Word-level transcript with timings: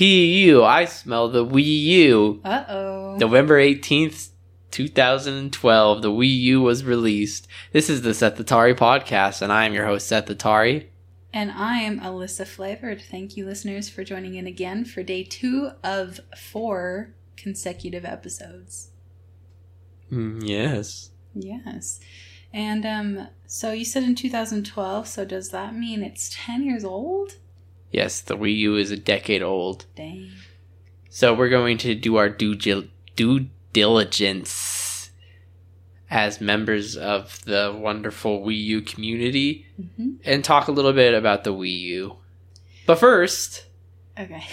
P-U, 0.00 0.64
I 0.64 0.86
smell 0.86 1.28
the 1.28 1.44
Wii 1.44 1.82
U. 1.82 2.40
Uh 2.42 2.64
oh. 2.70 3.16
November 3.18 3.60
18th, 3.60 4.30
2012, 4.70 6.00
the 6.00 6.10
Wii 6.10 6.40
U 6.40 6.62
was 6.62 6.84
released. 6.84 7.46
This 7.72 7.90
is 7.90 8.00
the 8.00 8.14
Seth 8.14 8.38
Atari 8.38 8.74
podcast, 8.74 9.42
and 9.42 9.52
I 9.52 9.66
am 9.66 9.74
your 9.74 9.84
host, 9.84 10.08
Seth 10.08 10.28
Atari. 10.28 10.86
And 11.34 11.52
I 11.52 11.80
am 11.80 12.00
Alyssa 12.00 12.46
Flavored. 12.46 13.02
Thank 13.02 13.36
you, 13.36 13.44
listeners, 13.44 13.90
for 13.90 14.02
joining 14.02 14.36
in 14.36 14.46
again 14.46 14.86
for 14.86 15.02
day 15.02 15.22
two 15.22 15.72
of 15.84 16.18
four 16.34 17.12
consecutive 17.36 18.06
episodes. 18.06 18.92
Mm, 20.10 20.48
yes. 20.48 21.10
Yes. 21.34 22.00
And 22.54 22.86
um, 22.86 23.28
so 23.46 23.72
you 23.72 23.84
said 23.84 24.04
in 24.04 24.14
2012, 24.14 25.06
so 25.06 25.26
does 25.26 25.50
that 25.50 25.76
mean 25.76 26.02
it's 26.02 26.34
10 26.46 26.62
years 26.62 26.86
old? 26.86 27.34
Yes, 27.90 28.20
the 28.20 28.36
Wii 28.36 28.56
U 28.58 28.76
is 28.76 28.90
a 28.90 28.96
decade 28.96 29.42
old. 29.42 29.86
Dang. 29.96 30.30
So 31.08 31.34
we're 31.34 31.48
going 31.48 31.78
to 31.78 31.94
do 31.94 32.16
our 32.16 32.28
due, 32.28 32.54
gil- 32.56 32.84
due 33.16 33.46
diligence 33.72 35.10
as 36.10 36.40
members 36.40 36.96
of 36.96 37.44
the 37.44 37.76
wonderful 37.76 38.40
Wii 38.44 38.62
U 38.64 38.80
community 38.82 39.66
hmm 39.96 40.10
and 40.24 40.44
talk 40.44 40.68
a 40.68 40.72
little 40.72 40.92
bit 40.92 41.14
about 41.14 41.44
the 41.44 41.52
Wii 41.54 41.78
U. 41.80 42.16
But 42.86 42.98
first, 42.98 43.66
Okay. 44.18 44.44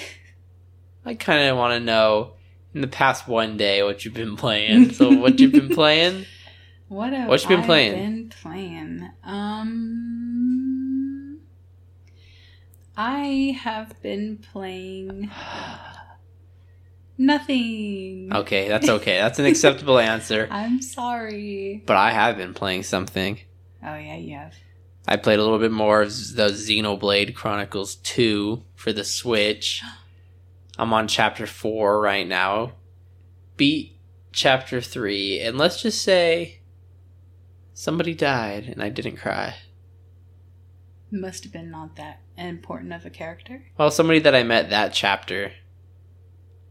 I 1.06 1.14
kind 1.16 1.48
of 1.50 1.58
want 1.58 1.74
to 1.74 1.80
know 1.86 2.34
in 2.74 2.82
the 2.82 2.88
past 2.88 3.28
one 3.28 3.58
day 3.58 3.84
what 3.84 4.06
you've 4.06 4.14
been 4.14 4.36
playing. 4.38 4.92
So 4.94 5.12
what 5.20 5.40
you've 5.40 5.52
been 5.52 5.70
playing? 5.76 6.26
What 6.90 7.12
have 7.14 7.28
What 7.28 7.42
you 7.44 7.50
been 7.50 7.62
I 7.62 7.66
playing? 7.66 7.94
been 7.94 8.30
playing? 8.30 9.10
Um, 9.24 10.27
I 13.00 13.56
have 13.62 14.02
been 14.02 14.40
playing 14.40 15.30
nothing. 17.16 18.32
Okay, 18.34 18.68
that's 18.68 18.90
okay. 18.90 19.20
That's 19.20 19.38
an 19.38 19.46
acceptable 19.46 20.00
answer. 20.00 20.48
I'm 20.52 20.82
sorry. 20.82 21.84
But 21.86 21.96
I 21.96 22.10
have 22.10 22.38
been 22.38 22.56
playing 22.56 22.82
something. 22.82 23.40
Oh 23.84 23.96
yeah, 23.96 24.16
you 24.16 24.36
have. 24.36 24.56
I 25.08 25.18
played 25.18 25.38
a 25.38 25.44
little 25.44 25.60
bit 25.60 25.72
more 25.72 26.02
of 26.02 26.10
the 26.10 26.50
Xenoblade 26.50 27.36
Chronicles 27.36 27.96
2 27.98 28.64
for 28.74 28.92
the 28.92 29.04
Switch. 29.04 29.84
I'm 30.80 30.92
on 30.92 31.08
chapter 31.08 31.46
4 31.46 32.02
right 32.02 32.28
now. 32.28 32.74
Beat 33.58 34.00
chapter 34.32 34.82
3, 34.82 35.40
and 35.40 35.58
let's 35.58 35.82
just 35.82 36.02
say 36.02 36.62
somebody 37.76 38.16
died 38.16 38.66
and 38.66 38.82
I 38.82 38.90
didn't 38.90 39.18
cry. 39.18 39.56
Must 41.10 41.44
have 41.44 41.54
been 41.54 41.72
not 41.72 41.96
that 41.96 42.22
important 42.38 42.94
of 42.94 43.06
a 43.06 43.10
character. 43.10 43.64
Well, 43.78 43.92
somebody 43.92 44.20
that 44.20 44.36
I 44.36 44.44
met 44.44 44.70
that 44.70 44.94
chapter 44.94 45.54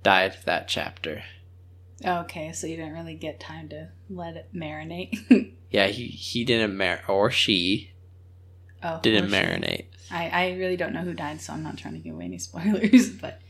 died 0.03 0.37
that 0.45 0.69
chapter. 0.69 1.23
Okay, 2.05 2.53
so 2.53 2.67
you 2.67 2.77
didn't 2.77 2.93
really 2.93 3.15
get 3.15 3.41
time 3.41 3.69
to 3.71 3.89
let 4.11 4.37
it 4.37 4.49
marinate. 4.55 5.53
Yeah, 5.69 5.89
he, 5.89 6.07
he 6.07 6.45
didn't 6.45 6.79
mar 6.79 7.01
or 7.09 7.31
she 7.31 7.91
oh, 8.83 9.01
didn't 9.03 9.31
shit. 9.31 9.45
marinate. 9.45 9.87
I, 10.11 10.29
I 10.29 10.53
really 10.55 10.77
don't 10.77 10.93
know 10.93 11.03
who 11.03 11.13
died, 11.13 11.41
so 11.41 11.53
I'm 11.53 11.65
not 11.65 11.77
trying 11.77 11.95
to 11.95 12.01
give 12.01 12.15
away 12.15 12.27
any 12.27 12.39
spoilers. 12.39 13.11
But 13.11 13.41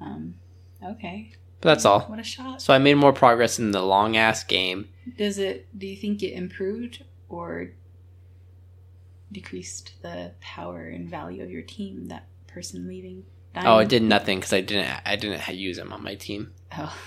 um, 0.00 0.36
okay. 0.82 1.32
But 1.60 1.70
that's 1.70 1.84
all. 1.84 2.02
What 2.02 2.20
a 2.20 2.22
shot. 2.22 2.62
So 2.62 2.72
I 2.72 2.78
made 2.78 2.94
more 2.94 3.12
progress 3.12 3.58
in 3.58 3.72
the 3.72 3.82
long 3.82 4.16
ass 4.16 4.44
game. 4.44 4.88
Does 5.18 5.36
it? 5.38 5.66
Do 5.76 5.86
you 5.86 5.96
think 5.96 6.22
it 6.22 6.32
improved 6.32 7.04
or 7.28 7.72
decreased 9.32 9.94
the 10.02 10.32
power 10.40 10.82
and 10.86 11.08
value 11.08 11.42
of 11.42 11.50
your 11.50 11.62
team? 11.62 12.06
That 12.06 12.26
person 12.46 12.86
leaving. 12.86 13.24
Dying? 13.54 13.66
Oh, 13.66 13.78
it 13.78 13.88
did 13.88 14.02
nothing 14.02 14.38
because 14.38 14.52
I 14.52 14.60
didn't 14.60 14.88
I 15.04 15.16
didn't 15.16 15.46
use 15.56 15.78
him 15.78 15.92
on 15.92 16.02
my 16.04 16.14
team. 16.14 16.52
Oh. 16.76 16.96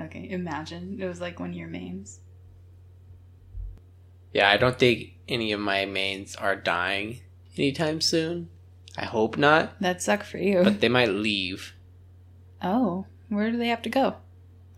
Okay. 0.00 0.28
Imagine 0.28 0.98
it 1.00 1.06
was 1.06 1.20
like 1.20 1.38
one 1.38 1.50
of 1.50 1.54
your 1.56 1.68
mains. 1.68 2.18
Yeah, 4.32 4.50
I 4.50 4.56
don't 4.56 4.76
think 4.76 5.12
any 5.28 5.52
of 5.52 5.60
my 5.60 5.84
mains 5.84 6.34
are 6.34 6.56
dying 6.56 7.20
anytime 7.56 8.00
soon. 8.00 8.48
I 8.98 9.04
hope 9.04 9.36
not, 9.36 9.80
That'd 9.80 10.02
suck 10.02 10.24
for 10.24 10.38
you. 10.38 10.62
but 10.64 10.80
they 10.80 10.88
might 10.88 11.10
leave. 11.10 11.74
oh, 12.62 13.06
where 13.28 13.50
do 13.50 13.56
they 13.56 13.68
have 13.68 13.82
to 13.82 13.88
go? 13.88 14.16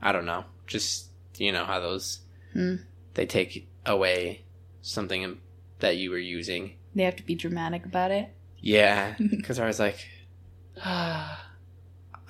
I 0.02 0.12
don't 0.12 0.26
know. 0.26 0.44
Just 0.66 1.06
you 1.38 1.52
know 1.52 1.64
how 1.64 1.80
those 1.80 2.20
Hmm. 2.52 2.76
they 3.14 3.24
take 3.26 3.68
away 3.86 4.42
something 4.82 5.22
in- 5.22 5.38
that 5.80 5.96
you 5.96 6.10
were 6.10 6.18
using. 6.18 6.74
They 6.94 7.02
have 7.04 7.16
to 7.16 7.22
be 7.22 7.34
dramatic 7.34 7.84
about 7.84 8.10
it. 8.10 8.30
Yeah, 8.58 9.14
because 9.30 9.58
I 9.58 9.66
was 9.66 9.78
like, 9.78 10.06
ah, 10.84 11.50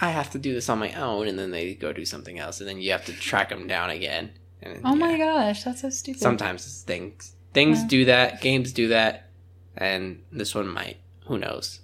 I 0.01 0.11
have 0.11 0.31
to 0.31 0.39
do 0.39 0.53
this 0.53 0.69
on 0.69 0.79
my 0.79 0.93
own, 0.95 1.29
and 1.29 1.39
then 1.39 1.51
they 1.51 1.75
go 1.75 1.93
do 1.93 2.05
something 2.05 2.39
else, 2.39 2.61
and 2.61 2.69
then 2.69 2.81
you 2.81 2.93
have 2.93 3.05
to 3.07 3.13
track 3.13 3.49
them 3.51 3.67
down 3.67 3.91
again. 3.91 4.31
And 4.63 4.81
Oh 4.85 4.97
my 4.97 5.17
gosh, 5.17 5.65
that's 5.65 5.83
so 5.83 5.91
stupid. 5.91 6.21
Sometimes 6.21 6.83
things 6.83 7.33
things 7.53 7.81
Yeah. 7.83 7.89
do 7.89 8.05
that, 8.07 8.41
games 8.41 8.73
do 8.73 8.89
that, 8.89 9.31
and 9.77 10.23
this 10.33 10.55
one 10.55 10.69
might. 10.69 10.99
Who 11.27 11.39
knows? 11.39 11.81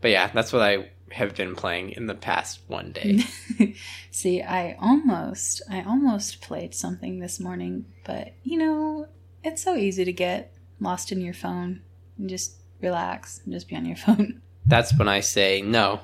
But 0.00 0.10
yeah, 0.10 0.30
that's 0.34 0.52
what 0.52 0.62
I 0.62 0.90
have 1.12 1.34
been 1.34 1.54
playing 1.54 1.90
in 1.92 2.06
the 2.06 2.14
past 2.14 2.60
one 2.66 2.92
day. 2.92 3.24
See, 4.10 4.42
I 4.42 4.76
almost, 4.80 5.62
I 5.70 5.82
almost 5.82 6.40
played 6.42 6.74
something 6.74 7.20
this 7.20 7.40
morning, 7.40 7.86
but 8.04 8.34
you 8.42 8.58
know, 8.58 9.06
it's 9.42 9.62
so 9.62 9.76
easy 9.76 10.04
to 10.04 10.12
get 10.12 10.53
lost 10.84 11.10
in 11.10 11.20
your 11.20 11.34
phone 11.34 11.80
and 12.18 12.28
just 12.28 12.56
relax 12.80 13.40
and 13.44 13.52
just 13.52 13.68
be 13.68 13.76
on 13.76 13.86
your 13.86 13.96
phone. 14.06 14.40
that's 14.66 14.96
when 14.98 15.08
I 15.08 15.20
say 15.20 15.62
no. 15.62 16.00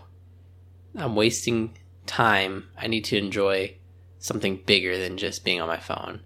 I'm 0.96 1.14
wasting 1.14 1.76
time. 2.06 2.68
I 2.76 2.88
need 2.88 3.04
to 3.06 3.16
enjoy 3.16 3.76
something 4.18 4.60
bigger 4.66 4.98
than 4.98 5.16
just 5.16 5.44
being 5.44 5.60
on 5.60 5.68
my 5.68 5.78
phone. 5.78 6.20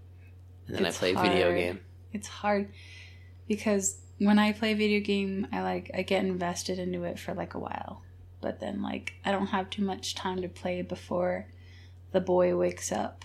And 0.66 0.76
then 0.76 0.86
It's 0.86 0.96
I 0.96 1.12
play 1.12 1.14
video 1.14 1.54
game. 1.54 1.80
It's 2.12 2.28
hard 2.28 2.70
because 3.46 3.98
when 4.18 4.38
I 4.38 4.52
play 4.52 4.72
video 4.74 5.00
game, 5.00 5.46
I 5.52 5.60
like 5.62 5.90
I 5.92 6.02
get 6.02 6.24
invested 6.24 6.78
into 6.78 7.04
it 7.04 7.18
for 7.18 7.34
like 7.34 7.52
a 7.54 7.58
while, 7.58 8.02
but 8.40 8.60
then 8.60 8.80
like 8.82 9.12
I 9.24 9.32
don't 9.32 9.48
have 9.48 9.68
too 9.68 9.84
much 9.84 10.14
time 10.14 10.40
to 10.42 10.48
play 10.48 10.80
before 10.80 11.46
the 12.12 12.20
boy 12.20 12.56
wakes 12.56 12.90
up, 12.92 13.24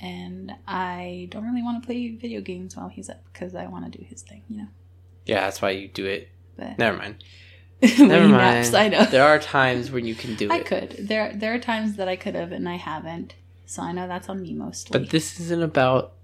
and 0.00 0.52
I 0.66 1.28
don't 1.30 1.44
really 1.44 1.62
want 1.62 1.82
to 1.82 1.86
play 1.86 2.10
video 2.10 2.40
games 2.40 2.76
while 2.76 2.88
he's 2.88 3.08
up 3.08 3.22
because 3.32 3.54
I 3.54 3.66
want 3.66 3.90
to 3.90 3.98
do 3.98 4.04
his 4.04 4.22
thing, 4.22 4.42
you 4.48 4.58
know. 4.58 4.68
Yeah, 5.24 5.40
that's 5.42 5.60
why 5.62 5.70
you 5.70 5.88
do 5.88 6.06
it. 6.06 6.28
But 6.56 6.78
Never 6.78 6.96
mind. 6.96 7.22
Never 7.82 8.28
mind. 8.28 8.32
naps, 8.32 8.74
I 8.74 8.88
know. 8.88 9.04
There 9.04 9.24
are 9.24 9.38
times 9.38 9.90
when 9.90 10.06
you 10.06 10.14
can 10.14 10.34
do 10.34 10.48
I 10.50 10.56
it. 10.56 10.60
I 10.60 10.62
could. 10.64 10.96
There 11.08 11.32
there 11.34 11.54
are 11.54 11.58
times 11.58 11.96
that 11.96 12.08
I 12.08 12.16
could 12.16 12.34
have 12.34 12.52
and 12.52 12.68
I 12.68 12.76
haven't. 12.76 13.34
So 13.66 13.82
I 13.82 13.92
know 13.92 14.06
that's 14.08 14.28
on 14.28 14.40
me 14.42 14.54
mostly. 14.54 14.98
But 14.98 15.10
this 15.10 15.40
isn't 15.40 15.62
about 15.62 16.14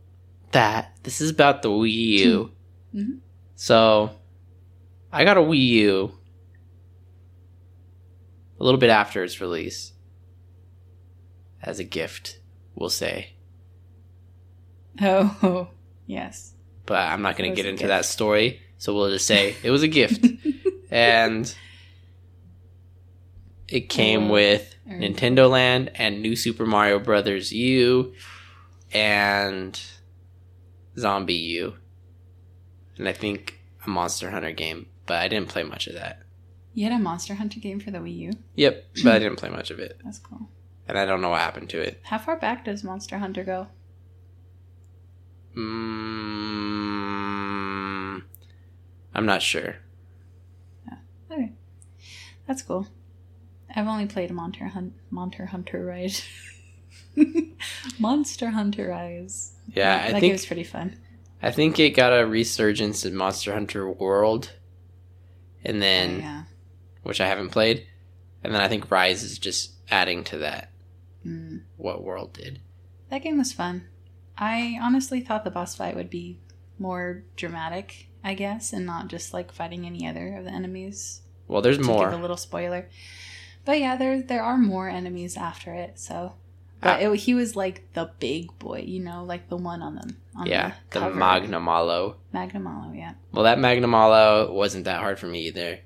that. 0.53 0.93
This 1.03 1.21
is 1.21 1.31
about 1.31 1.63
the 1.63 1.69
Wii 1.71 1.93
U. 1.93 2.51
Mhm. 2.95 3.19
So, 3.57 4.11
I 5.13 5.25
got 5.25 5.37
a 5.37 5.41
Wii 5.41 5.59
U 5.67 6.13
a 8.59 8.65
little 8.65 8.79
bit 8.79 8.91
after 8.91 9.23
its 9.25 9.41
release 9.41 9.93
as 11.63 11.79
a 11.79 11.85
gift, 11.85 12.39
we'll 12.75 12.89
say. 12.91 13.35
oh, 15.01 15.69
yes. 16.07 16.53
But 16.87 17.09
I'm 17.09 17.23
not 17.23 17.37
going 17.37 17.51
to 17.51 17.57
get 17.57 17.67
into 17.67 17.87
that 17.87 18.05
story. 18.05 18.61
So 18.79 18.95
we'll 18.95 19.11
just 19.11 19.27
say 19.27 19.55
it 19.63 19.71
was 19.71 19.83
a 19.83 19.89
gift. 19.89 20.27
and 20.91 21.55
it 23.69 23.89
came 23.89 24.25
Oh, 24.25 24.33
with 24.33 24.75
Nintendo 24.89 25.49
Land 25.49 25.93
and 25.95 26.21
New 26.21 26.35
Super 26.37 26.67
Mario 26.67 26.99
Brothers 26.99 27.53
U 27.53 28.13
and 28.93 29.81
Zombie 30.99 31.35
U. 31.35 31.75
And 32.99 33.09
I 33.09 33.13
think 33.13 33.61
a 33.87 33.89
Monster 33.91 34.31
Hunter 34.31 34.53
game, 34.53 34.87
but 35.07 35.17
I 35.17 35.29
didn't 35.29 35.49
play 35.49 35.63
much 35.63 35.87
of 35.87 35.95
that. 35.95 36.21
You 36.75 36.85
had 36.85 36.93
a 36.93 37.03
Monster 37.03 37.35
Hunter 37.35 37.61
game 37.61 37.81
for 37.81 37.91
the 37.91 37.99
Wii 37.99 38.17
U? 38.19 38.33
Yep, 38.57 38.85
but 39.05 39.13
I 39.15 39.19
didn't 39.19 39.37
play 39.37 39.51
much 39.51 39.71
of 39.71 39.79
it. 39.79 40.01
That's 40.05 40.19
cool. 40.19 40.49
And 40.89 40.99
I 40.99 41.05
don't 41.07 41.21
know 41.21 41.31
what 41.31 41.41
happened 41.41 41.71
to 41.71 41.81
it. 41.81 42.01
How 42.03 42.19
far 42.19 42.37
back 42.37 42.65
does 42.65 42.83
Monster 42.83 43.19
Hunter 43.19 43.45
go? 43.45 43.69
Mm, 46.53 48.23
I'm 49.15 49.27
not 49.27 49.43
sure. 49.43 49.77
Okay. 51.31 51.53
That's 52.47 52.63
cool. 52.63 52.87
I've 53.75 53.87
only 53.89 54.07
played 54.07 54.31
a 54.31 54.35
Monster, 54.35 54.67
Hun- 54.67 54.95
Monster 55.11 55.47
Hunter 55.47 55.85
Rise. 55.85 56.27
Monster 57.99 58.51
Hunter 58.51 58.89
Rise. 58.89 59.53
Yeah, 59.75 59.97
that 59.99 60.05
I 60.09 60.11
game 60.13 60.21
think 60.21 60.31
it 60.31 60.35
was 60.35 60.47
pretty 60.47 60.65
fun. 60.65 60.97
I 61.43 61.51
think 61.51 61.79
it 61.81 61.91
got 61.91 62.13
a 62.19 62.27
resurgence 62.27 63.05
in 63.05 63.17
Monster 63.17 63.53
Hunter 63.55 63.91
World, 63.91 64.53
and 65.65 65.81
then 65.83 66.17
Oh, 66.17 66.19
yeah. 66.19 66.43
which 67.03 67.21
I 67.21 67.27
haven't 67.27 67.49
played, 67.51 67.87
and 68.45 68.55
then 68.55 68.61
I 68.61 68.69
think 68.69 68.91
Rise 68.91 69.23
is 69.23 69.39
just 69.39 69.73
adding 69.91 70.23
to 70.25 70.39
that 70.39 70.69
Mm. 71.27 71.63
what 71.77 72.03
World 72.03 72.33
did. 72.33 72.61
That 73.09 73.23
game 73.23 73.39
was 73.39 73.53
fun. 73.53 73.87
I 74.39 74.79
honestly 74.81 75.21
thought 75.21 75.45
the 75.45 75.51
boss 75.51 75.75
fight 75.77 75.95
would 75.97 76.11
be 76.11 76.39
more 76.79 77.23
dramatic, 77.37 78.09
I 78.25 78.35
guess, 78.35 78.73
and 78.73 78.87
not 78.87 79.09
just 79.09 79.33
like 79.33 79.53
fighting 79.53 79.87
any 79.87 80.07
other 80.07 80.37
of 80.37 80.45
the 80.45 80.51
enemies. 80.51 81.21
Well, 81.49 81.63
there's 81.63 81.79
to 81.79 81.85
more. 81.85 82.09
give 82.11 82.19
a 82.19 82.23
little 82.23 82.37
spoiler. 82.37 82.89
But 83.65 83.79
yeah, 83.81 83.97
there 83.97 84.23
there 84.23 84.43
are 84.43 84.57
more 84.59 84.89
enemies 84.89 85.37
after 85.37 85.73
it. 85.75 85.99
So, 86.01 86.35
but 86.81 87.01
Ah. 87.01 87.11
it, 87.13 87.17
he 87.21 87.35
was 87.35 87.55
like 87.55 87.93
the 87.93 88.11
big 88.19 88.59
boy, 88.59 88.85
you 88.87 89.01
know, 89.01 89.23
like 89.25 89.49
the 89.49 89.57
one 89.57 89.83
on 89.83 89.95
them. 89.95 90.17
on 90.35 90.47
yeah, 90.47 90.73
the 90.91 91.01
cover. 91.01 91.15
Magnamalo. 91.15 92.17
Magnamalo, 92.35 92.97
yeah. 92.97 93.13
Well, 93.33 93.45
that 93.45 93.59
Magnamalo 93.59 94.51
wasn't 94.53 94.87
that 94.87 94.99
hard 95.01 95.19
for 95.21 95.27
me 95.27 95.47
either. 95.47 95.79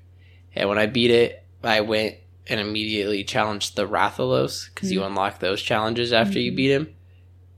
And 0.55 0.69
when 0.69 0.77
I 0.79 0.85
beat 0.87 1.11
it, 1.11 1.43
I 1.63 1.81
went 1.81 2.15
and 2.49 2.59
immediately 2.59 3.23
challenged 3.25 3.75
the 3.75 3.85
Rathalos 3.87 4.73
because 4.73 4.91
you 4.91 5.01
Mhm. 5.01 5.07
unlock 5.07 5.39
those 5.39 5.61
challenges 5.61 6.13
after 6.13 6.39
you 6.39 6.51
Mhm. 6.51 6.55
beat 6.55 6.71
him, 6.71 6.93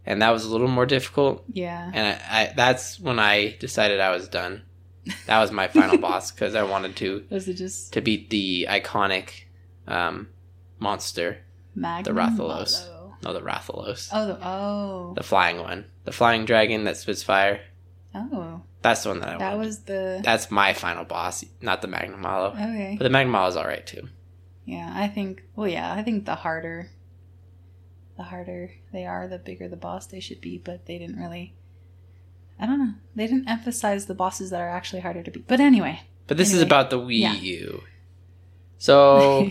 and 0.06 0.22
that 0.22 0.30
was 0.32 0.46
a 0.46 0.50
little 0.52 0.68
more 0.68 0.86
difficult. 0.86 1.44
Yeah. 1.52 1.92
And 1.94 2.20
I, 2.30 2.42
I 2.42 2.54
that's 2.56 3.00
when 3.00 3.20
I 3.20 3.56
decided 3.60 4.00
I 4.00 4.12
was 4.12 4.28
done. 4.28 4.64
That 5.28 5.40
was 5.40 5.52
my 5.52 5.68
final 5.68 5.98
boss 6.08 6.32
because 6.32 6.56
I 6.56 6.64
wanted 6.64 6.96
to 6.98 7.26
Was 7.30 7.48
it 7.48 7.56
just 7.56 7.94
to 7.94 8.02
beat 8.02 8.30
the 8.30 8.68
iconic 8.70 9.30
um, 9.88 10.30
monster. 10.80 11.40
the 11.76 11.82
Rathalos. 12.12 12.88
No, 13.24 13.34
the 13.34 13.42
Rathalos, 13.42 14.08
Oh, 14.14 14.28
the, 14.28 14.38
oh, 14.42 15.14
the 15.16 15.24
flying 15.24 15.58
one, 15.60 15.86
the 16.06 16.12
flying 16.14 16.46
dragon 16.46 16.86
that 16.86 16.96
spits 16.98 17.22
fire. 17.24 17.60
oh. 18.16 18.62
That's 18.82 19.04
the 19.04 19.10
one 19.10 19.20
that 19.20 19.28
I 19.36 19.38
That 19.38 19.56
wanted. 19.58 19.66
was 19.68 19.80
the 19.82 20.22
That's 20.24 20.50
my 20.50 20.72
final 20.74 21.04
boss, 21.04 21.44
not 21.62 21.82
the 21.82 21.90
Magnum 21.90 22.22
Magnamalo. 22.24 22.54
okay. 22.54 22.96
But 22.98 23.04
the 23.04 23.10
Magnum 23.10 23.34
Magnamalo 23.36 23.50
is 23.50 23.56
all 23.58 23.66
right 23.68 23.86
too. 23.86 24.08
Yeah, 24.64 24.90
I 24.96 25.10
think. 25.10 25.44
Well, 25.58 25.68
yeah, 25.68 25.92
I 25.94 26.02
think 26.02 26.26
the 26.26 26.36
harder, 26.36 26.90
the 28.20 28.26
harder 28.26 28.72
they 28.92 29.06
are, 29.06 29.30
the 29.30 29.40
bigger 29.40 29.70
the 29.70 29.78
boss 29.78 30.06
they 30.06 30.20
should 30.20 30.42
be. 30.42 30.60
But 30.60 30.86
they 30.86 31.00
didn't 31.00 31.18
really. 31.18 31.56
I 32.60 32.66
don't 32.66 32.78
know. 32.78 32.94
They 33.16 33.26
didn't 33.26 33.48
emphasize 33.48 34.06
the 34.06 34.14
bosses 34.14 34.50
that 34.50 34.60
are 34.60 34.70
actually 34.70 35.00
harder 35.00 35.24
to 35.24 35.32
beat. 35.32 35.48
But 35.48 35.62
anyway. 35.62 36.02
But 36.28 36.36
this 36.36 36.54
is 36.54 36.62
about 36.62 36.90
the 36.90 37.00
Wii 37.00 37.22
yeah. 37.22 37.34
U. 37.34 37.84
So 38.78 39.50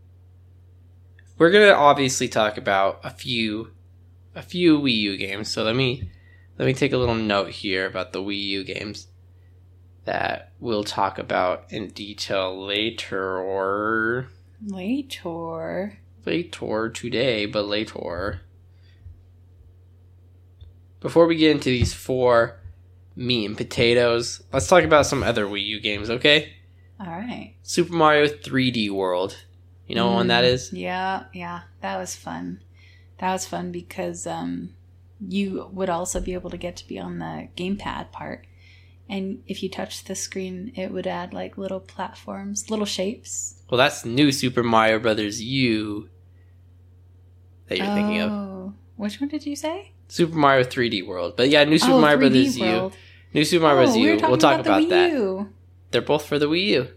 we're 1.38 1.50
gonna 1.50 1.72
obviously 1.72 2.28
talk 2.28 2.56
about 2.56 3.00
a 3.02 3.10
few 3.10 3.72
a 4.36 4.42
few 4.42 4.80
Wii 4.80 4.96
U 4.96 5.16
games. 5.16 5.50
So 5.50 5.64
let 5.64 5.74
me 5.74 6.08
let 6.56 6.66
me 6.66 6.74
take 6.74 6.92
a 6.92 6.96
little 6.96 7.16
note 7.16 7.50
here 7.50 7.86
about 7.86 8.12
the 8.12 8.22
Wii 8.22 8.40
U 8.40 8.64
games 8.64 9.08
that 10.04 10.52
we'll 10.60 10.84
talk 10.84 11.18
about 11.18 11.64
in 11.70 11.88
detail 11.88 12.64
later 12.64 13.36
or 13.38 14.28
Later. 14.64 15.98
Later 16.26 16.90
today, 16.90 17.46
but 17.46 17.66
later. 17.66 18.40
Before 21.00 21.26
we 21.26 21.36
get 21.36 21.50
into 21.50 21.68
these 21.68 21.92
four 21.92 22.60
meat 23.16 23.46
and 23.46 23.56
potatoes, 23.56 24.42
let's 24.52 24.66
talk 24.66 24.84
about 24.84 25.06
some 25.06 25.22
other 25.22 25.46
Wii 25.46 25.64
U 25.64 25.80
games, 25.80 26.10
okay? 26.10 26.54
All 26.98 27.06
right. 27.06 27.54
Super 27.62 27.92
Mario 27.92 28.26
3D 28.26 28.90
World. 28.90 29.36
You 29.86 29.94
know 29.94 30.06
what 30.06 30.14
one 30.14 30.28
that 30.28 30.44
Mm. 30.44 30.70
Yeah, 30.72 31.24
yeah, 31.32 31.62
that 31.82 31.98
was 31.98 32.16
fun. 32.16 32.62
That 33.18 33.32
was 33.32 33.46
fun 33.46 33.70
because 33.70 34.26
um, 34.26 34.70
you 35.20 35.68
would 35.72 35.90
also 35.90 36.20
be 36.20 36.32
able 36.32 36.50
to 36.50 36.56
get 36.56 36.76
to 36.76 36.88
be 36.88 36.98
on 36.98 37.18
the 37.18 37.48
gamepad 37.56 38.10
part, 38.10 38.46
and 39.08 39.42
if 39.46 39.62
you 39.62 39.68
touched 39.68 40.06
the 40.06 40.14
screen, 40.14 40.72
it 40.74 40.90
would 40.90 41.06
add 41.06 41.34
like 41.34 41.58
little 41.58 41.80
platforms, 41.80 42.70
little 42.70 42.86
shapes. 42.86 43.62
Well, 43.70 43.78
that's 43.78 44.04
new 44.04 44.32
Super 44.32 44.62
Mario 44.62 44.98
Brothers 44.98 45.42
U 45.42 46.08
that 47.68 47.78
you're 47.78 47.86
thinking 47.94 48.20
of. 48.20 48.30
Oh, 48.32 48.74
which 48.96 49.20
one 49.20 49.28
did 49.28 49.44
you 49.46 49.56
say? 49.56 49.92
Super 50.08 50.36
Mario 50.36 50.64
3D 50.64 51.06
World. 51.06 51.34
But 51.36 51.48
yeah, 51.48 51.64
new 51.64 51.78
Super 51.78 51.94
oh, 51.94 52.00
Mario 52.00 52.18
3D 52.18 52.20
Brothers 52.20 52.58
U. 52.58 52.92
New 53.32 53.44
Super 53.44 53.62
Mario 53.64 53.84
Bros. 53.84 53.96
oh, 53.96 53.98
Wii 53.98 54.02
U. 54.02 54.16
were 54.22 54.28
We'll 54.28 54.38
talk 54.38 54.60
about, 54.60 54.82
about, 54.82 54.88
that. 54.90 55.10
U. 55.12 55.48
They're 55.90 56.02
both 56.02 56.26
for 56.26 56.38
the 56.38 56.46
Wii 56.46 56.66
U. 56.66 56.88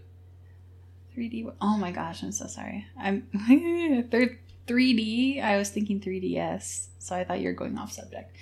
3D. 1.16 1.52
Oh 1.60 1.76
my 1.78 1.90
gosh, 1.90 2.22
I'm 2.22 2.32
so 2.32 2.46
sorry. 2.46 2.86
I'm 2.98 3.26
they're 4.10 4.38
3D. 4.66 5.42
I 5.42 5.56
was 5.56 5.70
thinking 5.70 6.00
3DS, 6.00 6.88
so 6.98 7.16
I 7.16 7.24
thought 7.24 7.40
you 7.40 7.48
were 7.48 7.54
going 7.54 7.76
off 7.78 7.92
subject. 7.92 8.36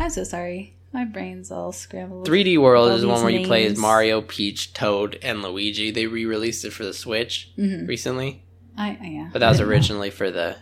I'm 0.00 0.10
so 0.10 0.24
sorry. 0.24 0.74
My 0.92 1.04
brain's 1.04 1.50
all 1.50 1.72
scrambled. 1.72 2.26
3D 2.28 2.58
World 2.58 2.92
is 2.92 3.02
the 3.02 3.08
one 3.08 3.22
where 3.22 3.30
you 3.32 3.46
play 3.46 3.66
as. 3.66 3.78
Mario, 3.78 4.20
Peach, 4.20 4.72
Toad, 4.74 5.18
and 5.22 5.42
Luigi. 5.42 5.90
They 5.90 6.06
re-released 6.06 6.64
it 6.66 6.72
for 6.72 6.84
the 6.84 6.92
Switch 6.92 7.50
Mhm. 7.58 7.88
recently, 7.88 8.44
I, 8.76 8.98
I 9.00 9.06
yeah. 9.06 9.30
but 9.32 9.38
that 9.40 9.48
was 9.48 9.60
know. 9.60 9.66
originally 9.66 10.10
for 10.10 10.30
the 10.30 10.56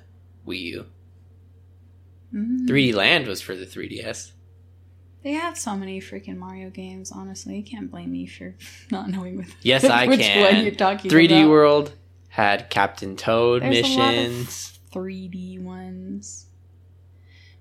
Wii 0.47 0.61
U. 0.61 0.87
Mm. 2.35 2.69
3D 2.69 2.95
Land 2.95 3.27
was 3.27 3.41
for 3.41 3.55
the 3.55 3.67
3DS. 3.67 4.33
They 5.23 5.33
have 5.33 5.59
so 5.59 5.77
many 5.77 6.01
freaking 6.01 6.37
Mario 6.39 6.71
games. 6.71 7.13
Honestly, 7.13 7.57
you 7.57 7.63
can't 7.65 7.91
blame 7.91 8.13
me 8.13 8.27
for 8.27 8.55
not 8.91 9.09
knowing 9.11 9.37
what. 9.39 9.47
Yes, 9.63 9.85
I 9.85 10.07
which 10.07 10.21
can. 10.21 10.55
one 10.55 10.65
you're 10.65 10.75
talking 10.75 11.11
3D 11.11 11.41
about. 11.41 11.51
World 11.51 11.93
had 12.29 12.71
Captain 12.71 13.17
Toad 13.17 13.63
There's 13.63 13.79
a 13.81 13.97
lot 13.99 14.15
of 14.15 14.15
missions. 14.15 14.79
3D 14.93 15.63
ones. 15.63 16.47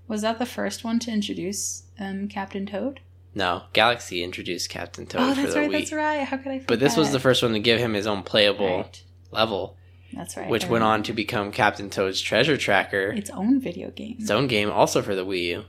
Was 0.08 0.22
that 0.22 0.40
the 0.40 0.46
first 0.46 0.84
one 0.84 1.00
to 1.00 1.12
introduce 1.12 1.84
um, 2.00 2.28
Captain 2.28 2.66
Toad? 2.66 3.02
No, 3.36 3.64
Galaxy 3.74 4.24
introduced 4.24 4.70
Captain 4.70 5.06
Toad 5.06 5.22
oh, 5.22 5.36
for 5.36 5.42
that's 5.42 5.54
the 5.54 5.60
right. 5.60 5.70
Wii. 5.70 5.74
That's 5.74 5.92
right. 5.92 6.24
How 6.28 6.38
could 6.38 6.48
I? 6.48 6.56
Forget? 6.56 6.68
But 6.68 6.80
this 6.80 6.98
was 6.98 7.12
the 7.12 7.20
first 7.20 7.44
one 7.44 7.54
to 7.54 7.60
give 7.60 7.80
him 7.80 7.94
his 7.94 8.08
own 8.08 8.24
playable 8.24 8.78
Right. 8.78 9.04
level, 9.32 9.78
That's 10.14 10.36
right. 10.38 10.50
which 10.50 10.66
went 10.68 10.84
on 10.84 11.04
to 11.04 11.14
become 11.14 11.52
Captain 11.52 11.90
Toad's 11.90 12.20
Treasure 12.22 12.58
Tracker, 12.58 13.12
its 13.12 13.30
own 13.30 13.60
video 13.62 13.92
game. 13.92 14.16
its 14.20 14.32
own 14.32 14.48
game, 14.48 14.70
also 14.72 15.02
for 15.02 15.16
the 15.16 15.26
Wii 15.26 15.44
U. 15.46 15.66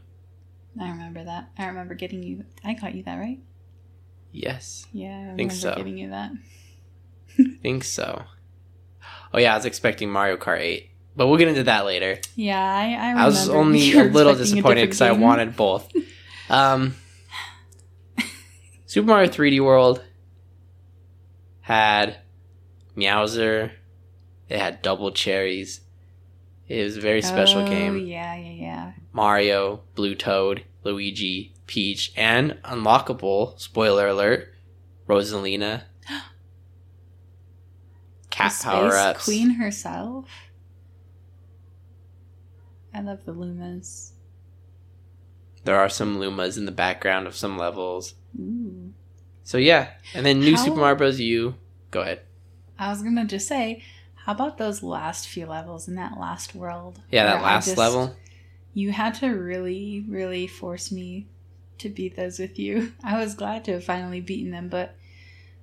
I 0.81 0.89
remember 0.91 1.23
that. 1.25 1.51
I 1.59 1.67
remember 1.67 1.95
getting 1.95 2.23
you. 2.23 2.45
I 2.65 2.75
got 2.75 2.95
you 2.95 3.03
that 3.05 3.17
right. 3.17 3.39
Yes, 4.33 4.87
Yeah, 4.93 5.09
I 5.09 5.13
remember 5.21 5.37
Think 5.37 5.53
so. 5.53 5.75
getting 5.77 5.99
you 5.99 6.11
that. 6.11 6.31
I 7.39 7.45
think 7.63 7.85
so. 7.85 8.25
Oh 9.35 9.39
yeah, 9.39 9.53
I 9.53 9.57
was 9.57 9.65
expecting 9.65 10.11
Mario 10.11 10.37
Kart 10.37 10.61
8, 10.61 10.91
but 11.17 11.27
we'll 11.27 11.37
get 11.37 11.49
into 11.49 11.65
that 11.65 11.85
later. 11.85 12.19
Yeah, 12.37 12.59
I. 12.61 12.95
I, 12.95 13.23
I 13.23 13.27
was 13.27 13.49
only 13.49 13.93
a 13.99 14.05
little 14.05 14.35
disappointed 14.35 14.83
because 14.83 15.01
I 15.01 15.13
wanted 15.13 15.57
both. 15.57 15.91
Um, 16.49 16.95
Super 18.87 19.07
Mario 19.09 19.29
3D 19.31 19.61
World 19.61 20.03
had 21.61 22.17
Meowser. 22.97 23.73
It 24.51 24.59
had 24.59 24.83
double 24.83 25.13
cherries. 25.13 25.81
It 26.69 26.85
was 26.85 26.97
a 26.97 27.01
very 27.01 27.23
special 27.23 27.63
oh, 27.63 27.67
game. 27.67 28.07
Yeah, 28.07 28.35
yeah, 28.35 28.51
yeah. 28.51 28.93
Mario, 29.13 29.83
Blue 29.95 30.15
Toad, 30.15 30.65
Luigi, 30.85 31.55
Peach, 31.67 32.13
and 32.17 32.59
unlockable, 32.65 33.59
spoiler 33.59 34.09
alert, 34.09 34.53
Rosalina. 35.09 35.83
Cat 38.31 38.53
power 38.63 38.93
ups. 38.93 39.25
Queen 39.25 39.51
herself. 39.51 40.29
I 42.93 43.01
love 43.01 43.25
the 43.25 43.33
Lumas. 43.33 44.11
There 45.65 45.79
are 45.79 45.89
some 45.89 46.19
Lumas 46.19 46.57
in 46.57 46.65
the 46.65 46.73
background 46.73 47.27
of 47.27 47.37
some 47.37 47.57
levels. 47.57 48.15
Ooh. 48.39 48.93
So 49.45 49.59
yeah, 49.59 49.91
and 50.15 50.27
then 50.27 50.41
new 50.41 50.57
How- 50.57 50.65
Super 50.65 50.79
Mario 50.79 50.97
Bros. 50.97 51.21
U. 51.21 51.55
Go 51.91 52.01
ahead. 52.01 52.23
I 52.79 52.89
was 52.89 53.03
gonna 53.03 53.27
just 53.27 53.47
say, 53.47 53.83
how 54.31 54.35
about 54.47 54.59
those 54.59 54.81
last 54.83 55.27
few 55.29 55.45
levels 55.47 55.89
in 55.89 55.97
that 55.97 56.17
last 56.19 56.55
world? 56.55 57.01
Yeah, 57.11 57.25
that 57.25 57.43
last 57.43 57.67
just- 57.67 57.79
level. 57.79 58.15
You 58.73 58.93
had 58.93 59.15
to 59.15 59.27
really, 59.31 60.05
really 60.09 60.47
force 60.47 60.93
me 60.93 61.27
to 61.79 61.89
beat 61.89 62.15
those 62.15 62.39
with 62.39 62.57
you. 62.57 62.93
I 63.03 63.19
was 63.19 63.35
glad 63.35 63.65
to 63.65 63.73
have 63.73 63.85
finally 63.85 64.21
beaten 64.21 64.53
them, 64.53 64.69
but 64.69 64.95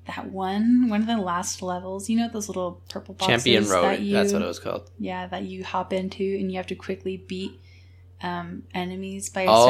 that 0.07 0.29
one, 0.29 0.89
one 0.89 0.99
of 0.99 1.07
the 1.07 1.15
last 1.15 1.61
levels, 1.61 2.09
you 2.09 2.17
know 2.17 2.27
those 2.29 2.49
little 2.49 2.81
purple 2.89 3.13
boxes 3.13 3.43
Champion 3.45 3.69
Road. 3.69 3.83
that 3.83 4.01
you, 4.01 4.13
That's 4.13 4.33
what 4.33 4.41
it 4.41 4.47
was 4.47 4.59
called. 4.59 4.91
yeah, 4.99 5.27
that 5.27 5.43
you 5.43 5.63
hop 5.63 5.93
into 5.93 6.23
and 6.37 6.51
you 6.51 6.57
have 6.57 6.67
to 6.67 6.75
quickly 6.75 7.15
beat 7.15 7.57
um, 8.21 8.63
enemies 8.73 9.29
by 9.29 9.43
a 9.43 9.45
certain 9.45 9.53
time. 9.53 9.63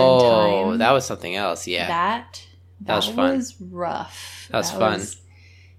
Oh, 0.74 0.78
that 0.78 0.92
was 0.92 1.06
something 1.06 1.36
else. 1.36 1.68
Yeah. 1.68 1.88
that 1.88 2.44
That 2.82 2.96
was 2.96 3.10
fun. 3.10 3.44
rough. 3.70 4.48
That 4.50 4.58
was 4.58 4.72
fun. 4.72 5.02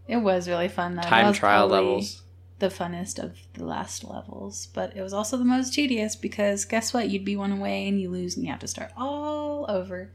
it 0.06 0.18
was 0.18 0.48
really 0.48 0.68
fun. 0.68 0.94
Though. 0.94 1.02
That 1.02 1.08
Time 1.08 1.32
trial 1.32 1.68
probably 1.68 1.86
levels. 1.88 2.22
The 2.58 2.68
funnest 2.68 3.22
of 3.22 3.38
the 3.54 3.64
last 3.64 4.02
levels, 4.02 4.68
but 4.74 4.96
it 4.96 5.02
was 5.02 5.12
also 5.12 5.36
the 5.36 5.44
most 5.44 5.74
tedious 5.74 6.16
because 6.16 6.64
guess 6.64 6.92
what? 6.92 7.08
You'd 7.08 7.24
be 7.24 7.36
one 7.36 7.52
away 7.52 7.86
and 7.86 8.00
you 8.00 8.10
lose, 8.10 8.36
and 8.36 8.44
you 8.44 8.50
have 8.50 8.60
to 8.60 8.68
start 8.68 8.90
all 8.96 9.66
over. 9.68 10.10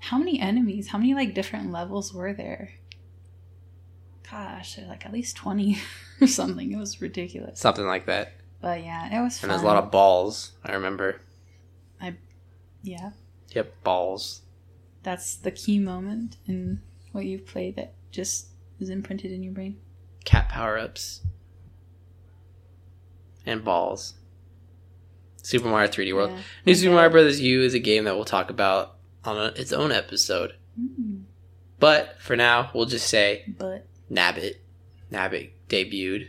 How 0.00 0.18
many 0.18 0.40
enemies? 0.40 0.88
How 0.88 0.98
many 0.98 1.14
like 1.14 1.34
different 1.34 1.70
levels 1.70 2.12
were 2.12 2.32
there? 2.32 2.72
Gosh, 4.30 4.74
there 4.74 4.86
like 4.86 5.06
at 5.06 5.12
least 5.12 5.36
twenty 5.36 5.78
or 6.20 6.26
something. 6.26 6.72
It 6.72 6.78
was 6.78 7.00
ridiculous. 7.00 7.60
Something 7.60 7.86
like 7.86 8.06
that. 8.06 8.32
But 8.60 8.82
yeah, 8.82 9.16
it 9.16 9.22
was 9.22 9.38
fun. 9.38 9.50
And 9.50 9.52
there's 9.52 9.62
a 9.62 9.66
lot 9.66 9.82
of 9.82 9.90
balls. 9.90 10.52
I 10.64 10.72
remember. 10.72 11.20
I 12.00 12.16
yeah. 12.82 13.10
Yep, 13.50 13.72
balls. 13.84 14.42
That's 15.02 15.36
the 15.36 15.50
key 15.50 15.78
moment 15.78 16.36
in 16.46 16.82
what 17.12 17.24
you've 17.24 17.46
played 17.46 17.76
that 17.76 17.94
just 18.10 18.48
is 18.80 18.90
imprinted 18.90 19.32
in 19.32 19.42
your 19.42 19.52
brain. 19.52 19.78
Cat 20.24 20.48
power 20.48 20.78
ups. 20.78 21.22
And 23.48 23.64
balls. 23.64 24.14
Super 25.42 25.68
Mario 25.68 25.88
3D 25.88 26.14
World. 26.14 26.30
Yeah. 26.32 26.38
New 26.66 26.74
Super 26.74 26.94
Mario 26.94 27.10
Brothers 27.10 27.40
U 27.40 27.62
is 27.62 27.72
a 27.74 27.78
game 27.78 28.04
that 28.04 28.14
we'll 28.14 28.24
talk 28.24 28.50
about 28.50 28.96
on 29.24 29.36
a, 29.38 29.46
its 29.56 29.72
own 29.72 29.90
episode. 29.92 30.52
Mm, 30.78 31.22
But 31.78 32.16
for 32.20 32.36
now, 32.36 32.70
we'll 32.74 32.84
just 32.86 33.08
say 33.08 33.54
but 33.58 33.86
Nabbit. 34.10 34.56
Nabbit 35.10 35.50
debuted. 35.68 36.28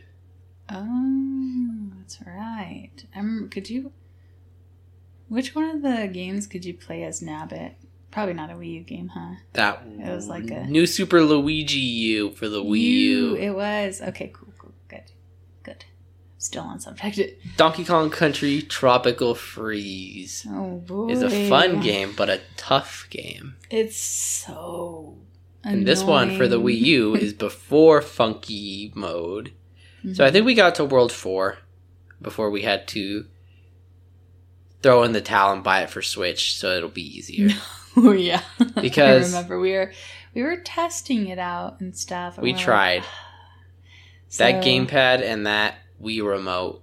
um, 0.70 2.06
I 2.26 2.90
remember, 3.16 3.48
could 3.50 3.70
you? 3.70 3.92
Which 5.28 5.54
one 5.54 5.66
of 5.70 5.82
the 5.82 6.10
games 6.12 6.48
could 6.48 6.66
you 6.66 6.74
play 6.74 7.04
as 7.04 7.22
Nabbit? 7.22 7.74
Probably 8.12 8.34
not 8.34 8.50
a 8.50 8.54
Wii 8.54 8.74
U 8.76 8.80
game, 8.82 9.10
huh? 9.10 9.36
That 9.54 9.84
It 9.86 10.10
was 10.10 10.28
like 10.28 10.50
a- 10.50 10.66
new 10.66 10.86
Super 10.88 11.22
Luigi 11.22 11.78
U 11.78 12.32
for 12.32 12.50
the 12.50 12.64
Wii 12.64 12.80
You, 12.80 13.28
U. 13.30 13.36
It 13.36 13.52
was 13.52 14.02
okay. 14.02 14.32
Cool. 14.34 14.49
Cool. 16.39 16.43
Good. 16.43 16.43
Good. 16.43 16.43
Still 16.43 16.63
on 16.63 16.79
subject. 16.79 17.41
Donkey 17.58 17.84
Kong 17.84 18.10
Country 18.10 18.62
Tropical 18.62 19.36
Freeze 19.36 20.48
Oh 20.50 20.77
boy, 20.77 21.10
is 21.10 21.22
a 21.22 21.50
fun 21.50 21.81
game, 21.81 22.13
but 22.15 22.29
a 22.29 22.39
tough 22.55 23.08
game. 23.10 23.55
It's 23.69 23.98
so. 23.98 25.17
And 25.63 25.86
this 25.86 26.03
one 26.03 26.38
for 26.38 26.48
the 26.48 26.60
Wii. 26.60 26.79
U 26.79 27.15
is 27.15 27.34
before 27.34 28.01
Funky 28.01 28.93
Mode. 28.96 29.53
So 30.13 30.24
I 30.24 30.27
mm-hmm. 30.27 30.34
think 30.34 30.46
we 30.46 30.53
got 30.53 30.75
to 30.75 30.86
World 30.86 31.12
4 31.12 31.58
before 32.22 32.50
we 32.50 32.62
had 32.62 32.88
to 32.89 33.25
throw 34.81 35.03
in 35.03 35.12
the 35.12 35.19
towel 35.19 35.51
and 35.53 35.63
buy 35.63 35.81
it 35.81 35.89
for 35.89 36.01
Switch 36.01 36.55
so 36.55 36.75
it'll 36.75 36.89
be 36.89 37.17
easier. 37.17 37.50
Oh 37.98 38.12
yeah, 38.12 38.41
Because- 38.81 39.34
I 39.34 39.38
remember 39.38 39.60
we 39.60 39.72
were 39.74 39.91
we 40.34 40.43
were 40.43 40.58
testing 40.58 41.27
it 41.27 41.39
out 41.39 41.81
and 41.81 41.98
stuff. 41.98 42.38
and 42.38 42.43
We 42.43 42.51
we're 42.51 42.58
like, 42.58 42.65
tried. 42.65 43.03
that 44.38 44.63
gamepad 44.63 45.22
and 45.22 45.48
that 45.48 45.75
Wii 46.01 46.24
remote. 46.25 46.82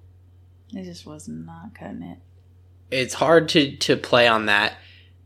It 0.75 0.85
just 0.85 1.07
was 1.07 1.29
not 1.29 1.75
cutting 1.75 2.03
it. 2.03 2.19
It's 2.91 3.15
hard 3.15 3.49
to, 3.51 3.77
to 3.77 3.97
play 3.97 4.27
on 4.29 4.47
that 4.47 4.75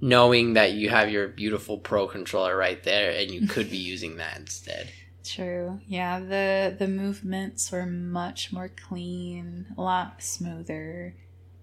knowing 0.01 0.55
that 0.55 0.73
you 0.73 0.89
have 0.89 1.11
your 1.11 1.29
beautiful 1.29 1.77
Pro 1.79 2.07
controller 2.07 2.57
right 2.57 2.83
there 2.85 3.11
and 3.11 3.31
you 3.31 3.47
could 3.47 3.71
be 3.71 3.77
using 3.93 4.17
that 4.17 4.39
instead. 4.39 4.91
True. 5.25 5.81
Yeah, 5.87 6.19
the 6.21 6.75
the 6.79 6.89
movements 6.89 7.71
were 7.71 7.85
much 7.87 8.53
more 8.53 8.71
clean, 8.71 9.67
a 9.77 9.83
lot 9.83 10.23
smoother. 10.23 11.15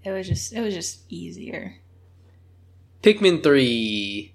It 0.03 0.11
was 0.11 0.27
just 0.27 0.53
it 0.53 0.61
was 0.61 0.73
just 0.75 1.01
easier. 1.09 1.77
Pikmin 3.01 3.41
3 3.43 4.33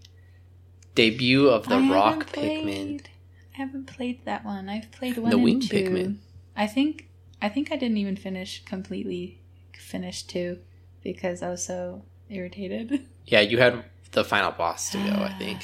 debut 0.95 1.49
of 1.49 1.69
the 1.69 1.77
I 1.77 1.91
Rock 1.93 2.27
Pikmin. 2.27 2.63
played- 2.65 3.09
I 3.55 3.59
haven't 3.59 3.87
played 3.87 4.25
that 4.25 4.45
one. 4.45 4.69
I've 4.69 4.91
played 4.93 5.19
one 5.19 5.31
The 5.31 5.39
Wing. 5.39 5.61
Pikmin. 5.61 6.17
I 6.57 6.67
think 6.67 7.09
I 7.43 7.49
think 7.49 7.71
I 7.73 7.77
didn't 7.77 7.99
even 7.99 8.17
finish 8.17 8.65
completely 8.65 9.41
finish 9.77 10.23
two 10.23 10.59
because 11.03 11.43
I 11.43 11.51
was 11.51 11.65
so 11.65 12.03
irritated. 12.31 13.07
Yeah, 13.25 13.41
you 13.41 13.59
had 13.59 13.85
the 14.11 14.25
final 14.25 14.51
boss 14.51 14.91
to 14.91 14.99
go, 14.99 15.05
I 15.23 15.33
think. 15.39 15.61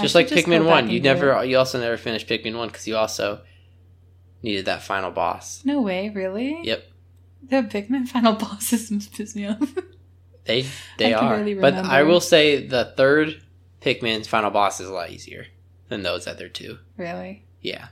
Just 0.00 0.12
should 0.12 0.14
like 0.18 0.28
go 0.28 0.34
Pikmin 0.36 0.66
One, 0.66 0.90
you 0.90 1.00
never, 1.00 1.30
it. 1.42 1.48
you 1.48 1.58
also 1.58 1.78
never 1.78 1.96
finished 1.96 2.26
Pikmin 2.26 2.56
One 2.58 2.66
because 2.68 2.88
you 2.88 2.96
also 2.96 3.42
needed 4.42 4.64
that 4.64 4.82
final 4.82 5.12
boss. 5.12 5.62
No 5.64 5.80
way, 5.80 6.08
really? 6.08 6.60
Yep, 6.64 6.84
The 7.48 7.56
Pikmin 7.62 8.08
final 8.08 8.32
bosses 8.46 8.90
piss 9.08 9.36
me 9.36 9.46
off. 9.46 9.74
they 10.44 10.66
they 10.98 11.14
I 11.14 11.18
are. 11.20 11.54
But 11.60 11.74
I 11.74 12.02
will 12.02 12.20
say 12.20 12.66
the 12.66 12.92
third 12.96 13.42
Pikmin's 13.80 14.26
final 14.26 14.50
boss 14.50 14.80
is 14.80 14.88
a 14.88 14.92
lot 14.92 15.10
easier 15.10 15.46
than 15.88 16.02
those 16.02 16.26
other 16.26 16.48
two. 16.48 16.78
really? 16.96 17.44
Yeah, 17.62 17.88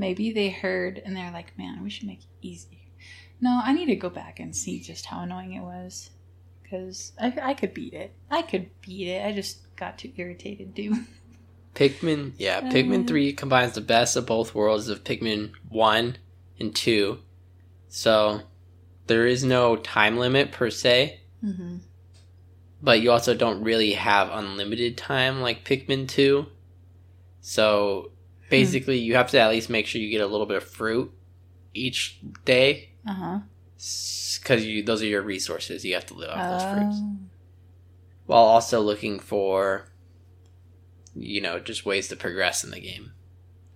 Maybe 0.00 0.32
they 0.32 0.48
heard 0.48 1.00
and 1.04 1.14
they're 1.14 1.30
like, 1.30 1.58
man, 1.58 1.82
we 1.82 1.90
should 1.90 2.06
make 2.06 2.20
it 2.20 2.26
easy. 2.40 2.90
No, 3.38 3.60
I 3.62 3.74
need 3.74 3.86
to 3.86 3.96
go 3.96 4.08
back 4.08 4.40
and 4.40 4.56
see 4.56 4.80
just 4.80 5.04
how 5.04 5.20
annoying 5.20 5.52
it 5.52 5.60
was. 5.60 6.08
Because 6.62 7.12
I, 7.20 7.34
I 7.42 7.52
could 7.54 7.74
beat 7.74 7.92
it. 7.92 8.14
I 8.30 8.40
could 8.40 8.70
beat 8.80 9.08
it. 9.08 9.26
I 9.26 9.32
just 9.32 9.76
got 9.76 9.98
too 9.98 10.10
irritated, 10.16 10.72
dude. 10.72 11.06
Pikmin. 11.74 12.32
Yeah, 12.38 12.62
Pikmin 12.62 13.04
Uh. 13.04 13.06
Three 13.08 13.34
combines 13.34 13.74
the 13.74 13.82
best 13.82 14.16
of 14.16 14.24
both 14.24 14.54
worlds 14.54 14.88
of 14.88 15.04
Pikmin 15.04 15.52
One 15.68 16.16
and 16.58 16.74
Two. 16.74 17.18
So 17.88 18.40
there 19.06 19.26
is 19.26 19.44
no 19.44 19.76
time 19.76 20.16
limit 20.16 20.50
per 20.50 20.70
se. 20.70 21.20
Mm-hmm. 21.44 21.76
but 22.82 23.00
you 23.00 23.10
also 23.10 23.34
don't 23.34 23.62
really 23.62 23.92
have 23.92 24.28
unlimited 24.30 24.96
time 24.98 25.40
like 25.40 25.64
Pikmin 25.64 26.06
2. 26.08 26.46
So 27.40 28.12
basically, 28.50 28.98
you 28.98 29.14
have 29.14 29.30
to 29.30 29.38
at 29.40 29.50
least 29.50 29.70
make 29.70 29.86
sure 29.86 30.00
you 30.00 30.10
get 30.10 30.20
a 30.20 30.26
little 30.26 30.46
bit 30.46 30.56
of 30.56 30.64
fruit 30.64 31.12
each 31.72 32.20
day 32.44 32.90
Uh 33.06 33.14
huh. 33.14 33.38
because 33.76 34.64
you 34.66 34.82
those 34.82 35.02
are 35.02 35.06
your 35.06 35.22
resources. 35.22 35.84
You 35.84 35.94
have 35.94 36.06
to 36.06 36.14
live 36.14 36.30
off 36.30 36.60
those 36.60 36.72
fruits 36.78 36.96
Oh. 37.00 37.16
while 38.26 38.42
also 38.44 38.80
looking 38.80 39.18
for, 39.20 39.86
you 41.14 41.40
know, 41.40 41.58
just 41.60 41.86
ways 41.86 42.08
to 42.08 42.16
progress 42.16 42.62
in 42.64 42.70
the 42.70 42.80
game. 42.80 43.12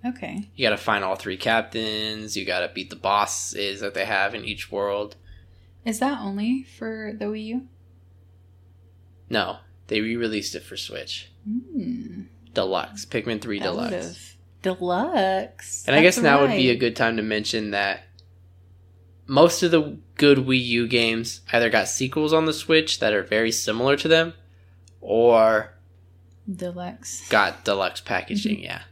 okay. 0.05 0.49
You 0.55 0.67
got 0.67 0.77
to 0.77 0.83
find 0.83 1.03
all 1.05 1.15
three 1.17 1.37
captains. 1.39 2.37
You 2.37 2.45
got 2.45 2.61
to 2.61 2.69
beat 2.75 2.91
the 2.91 2.97
bosses 2.97 3.81
that 3.81 3.95
they 3.95 4.05
have 4.05 4.35
in 4.35 4.45
each 4.45 4.71
world. 4.71 5.17
Is 5.85 5.99
that 6.01 6.19
only 6.21 6.63
for 6.63 7.13
the 7.19 7.25
Wii 7.27 7.45
U? 7.47 7.69
No, 9.31 9.59
they 9.87 10.01
re-released 10.01 10.55
it 10.55 10.63
for 10.63 10.77
Switch. 10.77 11.31
Hmm. 11.45 12.23
Deluxe, 12.53 13.05
Pikmin 13.07 13.41
3 13.41 13.59
That 13.59 13.65
Deluxe. 13.65 14.34
Deluxe. 14.65 15.85
And 15.87 15.95
I 15.95 16.03
guess 16.03 16.19
now 16.19 16.41
would 16.41 16.51
be 16.51 16.71
a 16.71 16.77
good 16.77 16.97
time 16.97 17.19
to 17.19 17.23
mention 17.23 17.71
that 17.73 18.01
most 19.27 19.63
of 19.63 19.71
the 19.71 19.99
good 20.17 20.39
Wii 20.39 20.65
U 20.65 20.89
games 20.89 21.43
either 21.53 21.69
got 21.71 21.87
sequels 21.89 22.33
on 22.33 22.47
the 22.47 22.53
Switch 22.53 22.99
that 23.01 23.13
are 23.13 23.23
very 23.23 23.53
similar 23.53 23.97
to 23.97 24.09
them 24.09 24.33
or 25.01 25.75
deluxe. 26.51 27.29
got 27.29 27.65
deluxe 27.65 28.01
packaging, 28.05 28.61
yeah. 28.63 28.83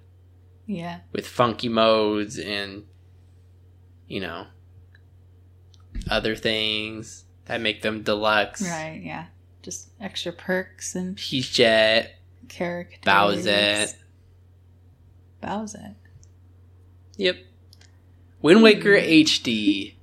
Yeah. 0.67 1.01
With 1.13 1.27
funky 1.27 1.69
modes 1.69 2.39
and, 2.39 2.85
you 4.07 4.21
know, 4.21 4.47
other 6.11 6.37
things 6.37 7.25
that 7.47 7.61
make 7.61 7.83
them 7.83 8.03
deluxe. 8.03 8.63
Right. 8.63 9.01
Yeah. 9.03 9.27
Just 9.63 9.91
extra 10.01 10.33
perks 10.33 10.95
and 10.95 11.17
Peachette, 11.17 12.11
characters. 12.49 13.01
Bowsette. 13.05 13.95
Bowsette. 15.43 15.95
Yep. 17.17 17.37
Wind 18.41 18.63
Waker 18.63 18.99
Hmm. 18.99 19.05
HD. 19.07 19.95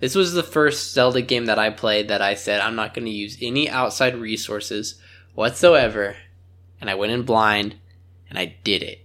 This 0.00 0.14
was 0.14 0.32
the 0.32 0.42
first 0.42 0.92
Zelda 0.92 1.22
game 1.22 1.46
that 1.46 1.58
I 1.58 1.70
played 1.70 2.08
that 2.08 2.22
I 2.22 2.34
said 2.34 2.60
I'm 2.60 2.76
not 2.76 2.94
going 2.94 3.04
to 3.06 3.10
use 3.10 3.36
any 3.40 3.68
outside 3.68 4.14
resources 4.16 5.00
whatsoever. 5.34 6.16
And 6.80 6.88
I 6.88 6.94
went 6.94 7.12
in 7.12 7.22
blind 7.22 7.76
and 8.30 8.38
I 8.38 8.56
did 8.62 8.82
it. 8.82 9.04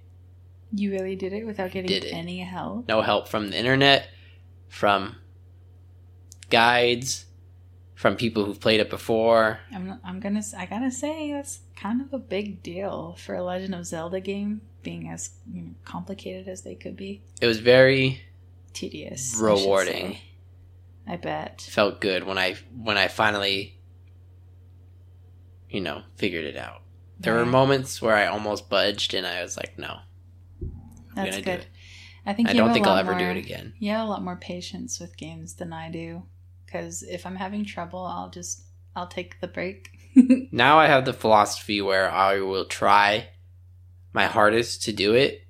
You 0.71 0.91
really 0.91 1.15
did 1.15 1.33
it 1.33 1.45
without 1.45 1.71
getting 1.71 1.91
it. 1.91 2.05
any 2.11 2.39
help. 2.39 2.87
No 2.87 3.01
help 3.01 3.27
from 3.27 3.49
the 3.49 3.57
internet, 3.57 4.09
from 4.67 5.15
guides, 6.49 7.25
from 7.95 8.15
people 8.15 8.45
who've 8.45 8.59
played 8.59 8.79
it 8.79 8.89
before. 8.89 9.59
I'm, 9.73 9.99
I'm 10.03 10.19
gonna. 10.19 10.41
I 10.57 10.65
gotta 10.65 10.91
say 10.91 11.31
that's 11.31 11.59
kind 11.75 12.01
of 12.01 12.11
a 12.13 12.19
big 12.19 12.61
deal 12.63 13.15
for 13.19 13.35
a 13.35 13.43
Legend 13.43 13.75
of 13.75 13.85
Zelda 13.85 14.19
game 14.19 14.61
being 14.83 15.09
as 15.09 15.31
you 15.51 15.61
know, 15.61 15.73
complicated 15.85 16.47
as 16.47 16.61
they 16.61 16.75
could 16.75 16.95
be. 16.95 17.23
It 17.41 17.47
was 17.47 17.59
very 17.59 18.21
Tedious. 18.73 19.35
Rewarding. 19.39 20.13
say. 20.13 20.21
I 21.05 21.17
bet. 21.17 21.61
felt 21.61 21.99
good 21.99 22.23
when 22.23 22.37
I 22.37 22.55
when 22.75 22.97
I 22.97 23.07
finally 23.07 23.77
you 25.73 25.81
know, 25.81 26.03
figured 26.15 26.45
it 26.45 26.55
out. 26.55 26.81
There 27.19 27.33
were 27.33 27.45
moments 27.45 28.01
where 28.01 28.15
I 28.15 28.27
almost 28.27 28.69
budged 28.69 29.13
and 29.13 29.25
I 29.25 29.41
was 29.41 29.57
like, 29.57 29.77
no, 29.79 29.97
I'm 30.61 30.71
That's 31.15 31.31
gonna 31.31 31.41
good. 31.41 31.43
do 31.43 31.61
it. 31.61 31.67
I 32.25 32.33
think 32.33 32.49
I 32.49 32.53
don't 32.53 32.73
think 32.73 32.85
I'll 32.85 32.97
ever 32.97 33.17
do 33.17 33.25
it 33.25 33.37
again. 33.37 33.73
You 33.79 33.91
have 33.91 34.05
a 34.05 34.09
lot 34.09 34.23
more 34.23 34.35
patience 34.35 34.99
with 34.99 35.17
games 35.17 35.55
than 35.55 35.73
I 35.73 35.89
do. 35.89 36.23
Because 36.65 37.03
if 37.03 37.25
I'm 37.25 37.35
having 37.35 37.65
trouble, 37.65 38.05
I'll 38.05 38.29
just 38.29 38.63
I'll 38.95 39.07
take 39.07 39.41
the 39.41 39.47
break. 39.47 39.89
Now 40.51 40.77
I 40.77 40.85
have 40.85 41.05
the 41.05 41.13
philosophy 41.13 41.81
where 41.81 42.09
I 42.11 42.39
will 42.41 42.65
try 42.65 43.29
my 44.13 44.25
hardest 44.25 44.83
to 44.83 44.93
do 44.93 45.13
it, 45.13 45.45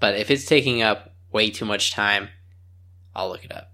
but 0.00 0.16
if 0.16 0.30
it's 0.30 0.44
taking 0.44 0.82
up 0.82 1.14
way 1.32 1.50
too 1.50 1.64
much 1.64 1.92
time, 1.92 2.28
I'll 3.14 3.28
look 3.28 3.44
it 3.44 3.52
up. 3.52 3.72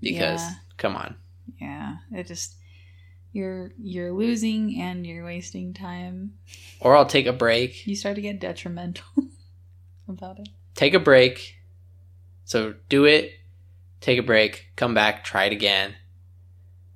Because 0.00 0.40
Yeah. 0.42 0.54
come 0.76 0.96
on. 0.96 1.16
yeah, 1.60 1.96
it 2.12 2.26
just 2.26 2.56
you're 3.32 3.72
you're 3.78 4.12
losing 4.12 4.80
and 4.80 5.06
you're 5.06 5.24
wasting 5.24 5.72
time. 5.74 6.34
Or 6.80 6.94
I'll 6.96 7.06
take 7.06 7.26
a 7.26 7.32
break. 7.32 7.86
You 7.86 7.96
start 7.96 8.16
to 8.16 8.20
get 8.22 8.40
detrimental 8.40 9.04
about 10.08 10.38
it. 10.38 10.48
Take 10.74 10.94
a 10.94 11.00
break. 11.00 11.56
So 12.44 12.74
do 12.88 13.04
it, 13.06 13.32
take 14.00 14.18
a 14.18 14.22
break, 14.22 14.66
come 14.76 14.92
back, 14.92 15.24
try 15.24 15.44
it 15.44 15.52
again. 15.52 15.94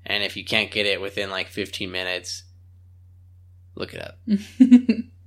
And 0.05 0.23
if 0.23 0.37
you 0.37 0.45
can't 0.45 0.71
get 0.71 0.85
it 0.87 1.01
within 1.01 1.31
like 1.31 1.49
15 1.49 1.91
minutes, 1.91 2.45
look 3.75 3.95
it 3.95 4.01
up. 4.01 4.19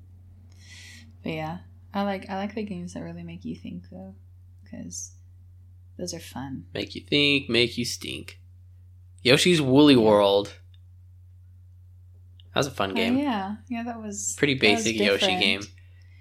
but 1.24 1.34
yeah, 1.34 1.60
I 1.94 2.04
like 2.04 2.30
I 2.30 2.36
like 2.38 2.56
the 2.56 2.64
games 2.64 2.94
that 2.94 3.04
really 3.04 3.24
make 3.24 3.46
you 3.46 3.56
think 3.56 3.90
though, 3.90 4.16
because 4.64 5.14
those 5.98 6.14
are 6.14 6.20
fun. 6.20 6.66
Make 6.74 6.96
you 6.96 7.02
think, 7.02 7.50
make 7.50 7.78
you 7.78 7.86
stink. 7.86 8.40
Yoshi's 9.24 9.62
Woolly 9.62 9.96
World. 9.96 10.54
That 12.54 12.60
was 12.60 12.68
a 12.68 12.72
fun 12.72 12.92
oh, 12.92 12.96
game. 12.96 13.18
Oh, 13.18 13.22
yeah, 13.22 13.56
yeah, 13.70 13.84
that 13.84 14.02
was 14.02 14.36
Pretty 14.38 14.56
that 14.56 14.76
was 14.76 14.84
basic 14.84 15.00
Yoshi 15.00 15.40
game 15.40 15.62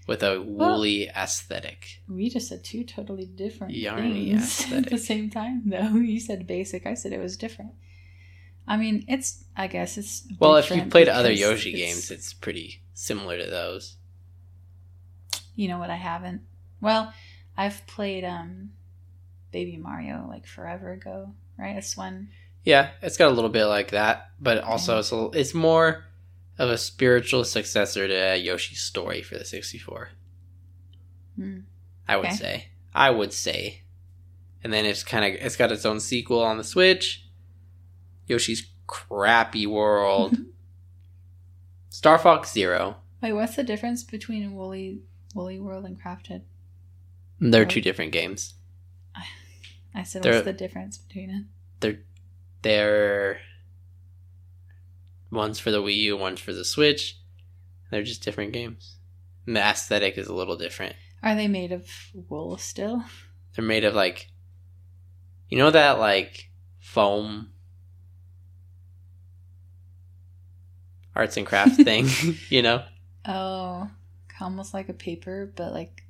with 0.07 0.23
a 0.23 0.41
woolly 0.41 1.09
aesthetic. 1.09 2.03
We 2.09 2.31
just 2.31 2.49
said 2.49 2.65
two 2.65 2.85
totally 2.85 3.27
different 3.27 3.75
Yarny 3.75 4.31
things 4.31 4.73
at 4.73 4.91
the 4.91 4.99
same 4.99 5.31
time, 5.31 5.63
though. 5.67 5.95
You 5.97 6.21
said 6.21 6.47
basic. 6.47 6.87
I 6.87 6.95
said 6.95 7.13
it 7.13 7.21
was 7.21 7.37
different. 7.37 7.73
I 8.67 8.77
mean, 8.77 9.05
it's. 9.09 9.45
I 9.57 9.67
guess 9.67 9.99
it's. 9.99 10.27
Well, 10.39 10.57
if 10.57 10.71
you 10.71 10.83
played 10.83 11.09
other 11.09 11.33
Yoshi 11.33 11.73
it's- 11.73 11.95
games, 11.95 12.11
it's 12.11 12.33
pretty 12.33 12.83
similar 12.93 13.39
to 13.39 13.49
those. 13.49 13.97
You 15.55 15.69
know 15.69 15.79
what? 15.79 15.91
I 15.91 15.97
haven't. 15.97 16.43
Well, 16.81 17.13
I've 17.57 17.87
played 17.87 18.25
um, 18.25 18.71
Baby 19.53 19.77
Mario 19.77 20.27
like 20.29 20.47
forever 20.47 20.93
ago. 20.93 21.33
Right, 21.59 21.77
it's 21.77 21.97
one. 21.97 22.29
Yeah, 22.65 22.91
it's 23.03 23.17
got 23.17 23.29
a 23.31 23.35
little 23.35 23.51
bit 23.51 23.67
like 23.67 23.91
that, 23.91 24.31
but 24.41 24.63
also 24.63 24.99
it's 24.99 25.13
a, 25.13 25.29
it's 25.33 25.55
more 25.55 26.05
of 26.59 26.69
a 26.71 26.79
spiritual 26.79 27.45
successor 27.45 28.07
to 28.07 28.37
Yoshi's 28.39 28.81
Story 28.83 29.23
for 29.23 29.37
the 29.39 29.45
64. 29.45 30.11
Hmm. 31.37 31.59
I 32.09 32.17
would 32.17 32.27
Okay. 32.27 32.35
say. 32.37 32.67
I 32.95 33.11
would 33.11 33.33
say. 33.33 33.83
And 34.63 34.73
then 34.73 34.85
it's 34.85 35.03
kind 35.05 35.25
of 35.25 35.41
it's 35.41 35.57
got 35.57 35.73
its 35.73 35.87
own 35.87 36.01
sequel 36.01 36.43
on 36.43 36.59
the 36.59 36.65
Switch. 36.65 37.27
Yoshi's 38.27 38.67
Crappy 38.87 39.67
World. 39.67 40.37
Star 41.89 42.19
Fox 42.19 42.53
Zero. 42.53 42.97
Wait, 43.23 43.33
what's 43.33 43.57
the 43.57 43.63
difference 43.65 44.03
between 44.03 44.55
Woolly 44.55 45.01
Woolly 45.35 45.59
World 45.61 45.85
and 45.85 46.01
Crafted? 46.01 46.43
They're 47.41 47.65
two 47.65 47.81
different 47.81 48.13
games. 48.13 48.55
I 49.95 50.03
said, 50.03 50.23
They're- 50.23 50.35
what's 50.35 50.45
the 50.45 50.53
difference 50.53 50.99
between 50.99 51.31
it? 51.81 51.99
They're 52.63 53.39
one's 55.31 55.59
for 55.59 55.71
the 55.71 55.81
Wii 55.83 55.97
U, 55.97 56.17
one's 56.17 56.41
for 56.41 56.53
the 56.53 56.65
Switch. 56.65 57.19
They're 57.91 58.03
just 58.03 58.23
different 58.23 58.53
games. 58.53 58.97
And 59.47 59.57
the 59.57 59.61
aesthetic 59.61 60.19
is 60.19 60.27
a 60.27 60.35
little 60.35 60.57
different. 60.59 60.95
Are 61.23 61.35
they 61.35 61.49
made 61.49 61.73
of 61.73 61.89
wool 62.29 62.59
still? 62.59 63.05
They're 63.57 63.65
made 63.65 63.85
of 63.85 63.95
like 63.95 64.29
you 65.49 65.57
know 65.57 65.71
that 65.71 65.99
like 65.99 66.51
foam 66.79 67.51
arts 71.17 71.37
and 71.37 71.47
crafts 71.47 71.77
thing, 71.83 72.09
you 72.51 72.63
know? 72.63 72.83
Oh, 73.27 73.91
almost 74.43 74.75
like 74.75 74.89
a 74.89 74.95
paper, 74.95 75.53
but 75.57 75.73
like 75.73 76.03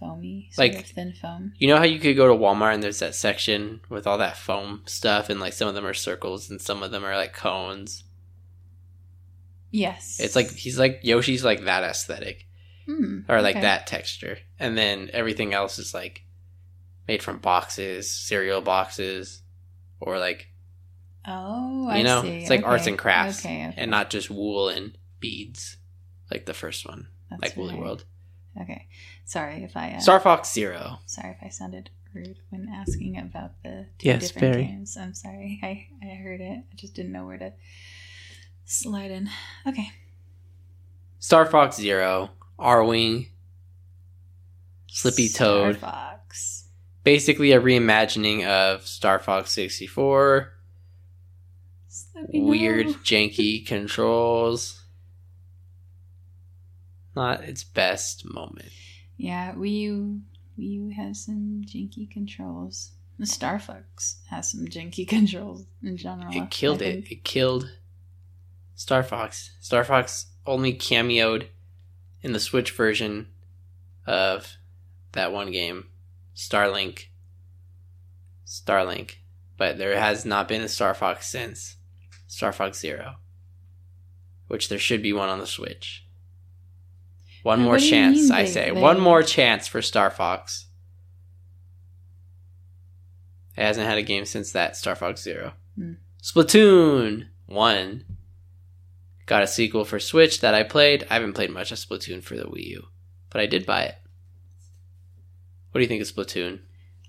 foamy, 0.00 0.48
sort 0.52 0.68
Like- 0.72 0.78
of 0.80 0.86
thin 0.86 1.12
foam. 1.12 1.52
You 1.58 1.68
know 1.68 1.76
how 1.78 1.84
you 1.84 1.98
could 1.98 2.16
go 2.16 2.28
to 2.28 2.34
Walmart 2.34 2.74
and 2.74 2.82
there's 2.82 2.98
that 2.98 3.14
section 3.14 3.80
with 3.88 4.06
all 4.06 4.18
that 4.18 4.36
foam 4.36 4.82
stuff 4.86 5.30
and 5.30 5.40
like 5.40 5.52
some 5.52 5.68
of 5.68 5.74
them 5.74 5.86
are 5.86 5.94
circles 5.94 6.50
and 6.50 6.60
some 6.60 6.82
of 6.82 6.90
them 6.90 7.04
are 7.04 7.16
like 7.16 7.32
cones. 7.34 8.04
Yes, 9.70 10.18
It's 10.20 10.36
like 10.36 10.50
he's 10.52 10.78
like 10.78 11.00
Yoshi's 11.02 11.44
like 11.44 11.64
that 11.64 11.82
aesthetic 11.82 12.46
Hmm, 12.86 13.20
or 13.28 13.42
like 13.42 13.56
okay. 13.56 13.62
that 13.62 13.86
texture. 13.88 14.38
And 14.60 14.78
then 14.78 15.10
everything 15.12 15.52
else 15.52 15.78
is 15.78 15.92
like 15.92 16.22
made 17.08 17.22
from 17.22 17.38
boxes, 17.38 18.10
cereal 18.10 18.60
boxes 18.60 19.42
or 20.00 20.18
like 20.18 20.48
Oh, 21.28 21.84
you 21.86 21.90
I 21.90 22.02
know, 22.02 22.22
see. 22.22 22.28
it's 22.38 22.50
like 22.50 22.64
arts 22.64 22.86
and 22.86 22.96
crafts 22.96 23.44
Okay, 23.44 23.66
okay. 23.66 23.74
and 23.76 23.90
not 23.90 24.10
just 24.10 24.30
wool 24.30 24.68
and 24.68 24.96
beads 25.18 25.76
like 26.30 26.46
the 26.46 26.54
first 26.54 26.86
one, 26.86 27.08
That's 27.30 27.42
like 27.42 27.56
Woolly 27.56 27.74
right. 27.74 27.80
World. 27.82 28.04
Okay, 28.60 28.86
sorry 29.24 29.64
if 29.64 29.76
I 29.76 29.92
uh, 29.92 30.00
Star 30.00 30.20
Fox 30.20 30.52
Zero. 30.52 30.98
sorry 31.06 31.30
if 31.38 31.38
I 31.44 31.48
sounded 31.50 31.90
rude 32.14 32.38
when 32.48 32.68
asking 32.72 33.18
about 33.18 33.52
the 33.62 33.86
two 33.98 34.06
Yes, 34.08 34.28
different 34.30 34.54
very. 34.54 34.64
games. 34.66 34.96
I'm 34.96 35.12
sorry. 35.14 35.58
I 35.62 35.88
I 36.02 36.14
heard 36.14 36.40
it. 36.40 36.58
I 36.72 36.74
just 36.74 36.94
didn't 36.94 37.12
know 37.12 37.26
where 37.26 37.38
to 37.38 37.52
slide 38.64 39.10
in. 39.10 39.28
Okay. 39.66 39.90
Star 41.18 41.44
Fox 41.46 41.76
Zero, 41.76 42.30
Arwing, 42.58 43.28
Slippy 44.88 45.28
Star 45.28 45.72
Toad. 45.72 45.76
Fox. 45.78 46.68
Basically 47.04 47.52
a 47.52 47.60
reimagining 47.60 48.44
of 48.46 48.86
Star 48.86 49.18
Fox 49.18 49.50
64. 49.52 50.52
Slippy 51.88 52.40
Weird, 52.40 52.86
no. 52.86 52.92
janky 53.04 53.64
controls. 53.66 54.75
Not 57.16 57.44
its 57.44 57.64
best 57.64 58.24
moment. 58.26 58.68
Yeah, 59.16 59.54
Wii 59.54 59.80
U, 59.80 60.20
Wii 60.58 60.70
U 60.72 60.90
has 60.90 61.24
some 61.24 61.62
janky 61.64 62.10
controls. 62.10 62.92
The 63.18 63.24
Star 63.24 63.58
Fox 63.58 64.20
has 64.28 64.50
some 64.50 64.66
janky 64.66 65.08
controls 65.16 65.64
in 65.82 65.96
general. 65.96 66.30
It 66.30 66.50
killed 66.50 66.82
it. 66.82 67.10
It 67.10 67.24
killed 67.24 67.70
Star 68.74 69.02
Fox. 69.02 69.52
Star 69.60 69.82
Fox 69.82 70.26
only 70.44 70.74
cameoed 70.74 71.46
in 72.20 72.32
the 72.32 72.40
Switch 72.40 72.70
version 72.72 73.28
of 74.06 74.56
that 75.12 75.32
one 75.32 75.50
game, 75.50 75.86
Starlink. 76.36 77.06
Starlink. 78.46 79.14
But 79.56 79.78
there 79.78 79.98
has 79.98 80.26
not 80.26 80.48
been 80.48 80.60
a 80.60 80.68
Star 80.68 80.92
Fox 80.92 81.26
since 81.26 81.76
Star 82.26 82.52
Fox 82.52 82.78
Zero, 82.78 83.16
which 84.48 84.68
there 84.68 84.78
should 84.78 85.02
be 85.02 85.14
one 85.14 85.30
on 85.30 85.38
the 85.38 85.46
Switch. 85.46 86.05
One 87.46 87.60
more 87.60 87.74
what 87.74 87.78
do 87.78 87.84
you 87.84 87.90
chance, 87.92 88.22
mean 88.22 88.32
I 88.32 88.44
say. 88.44 88.72
One 88.72 88.98
more 88.98 89.22
chance 89.22 89.68
for 89.68 89.80
Star 89.80 90.10
Fox. 90.10 90.66
It 93.56 93.62
hasn't 93.62 93.86
had 93.86 93.98
a 93.98 94.02
game 94.02 94.24
since 94.24 94.50
that 94.50 94.76
Star 94.76 94.96
Fox 94.96 95.22
Zero. 95.22 95.52
Hmm. 95.76 95.92
Splatoon 96.20 97.28
1 97.46 98.04
got 99.26 99.44
a 99.44 99.46
sequel 99.46 99.84
for 99.84 100.00
Switch 100.00 100.40
that 100.40 100.54
I 100.54 100.64
played. 100.64 101.06
I 101.08 101.14
haven't 101.14 101.34
played 101.34 101.50
much 101.52 101.70
of 101.70 101.78
Splatoon 101.78 102.20
for 102.20 102.36
the 102.36 102.46
Wii 102.46 102.66
U, 102.66 102.88
but 103.30 103.40
I 103.40 103.46
did 103.46 103.64
buy 103.64 103.84
it. 103.84 103.94
What 105.70 105.78
do 105.78 105.82
you 105.82 105.88
think 105.88 106.02
of 106.02 106.08
Splatoon? 106.08 106.58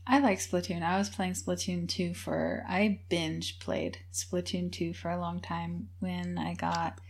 I 0.05 0.19
like 0.19 0.37
Splatoon. 0.37 0.83
I 0.83 0.99
was 0.99 1.09
playing 1.09 1.33
Splatoon 1.33 1.89
2 1.89 2.13
for. 2.13 2.63
I 2.69 3.01
binge 3.09 3.57
played 3.57 3.97
Splatoon 4.13 4.71
2 4.71 4.93
for 4.93 5.09
a 5.09 5.19
long 5.19 5.41
time 5.41 5.89
when 5.99 6.37
I 6.37 6.53
got. 6.53 7.01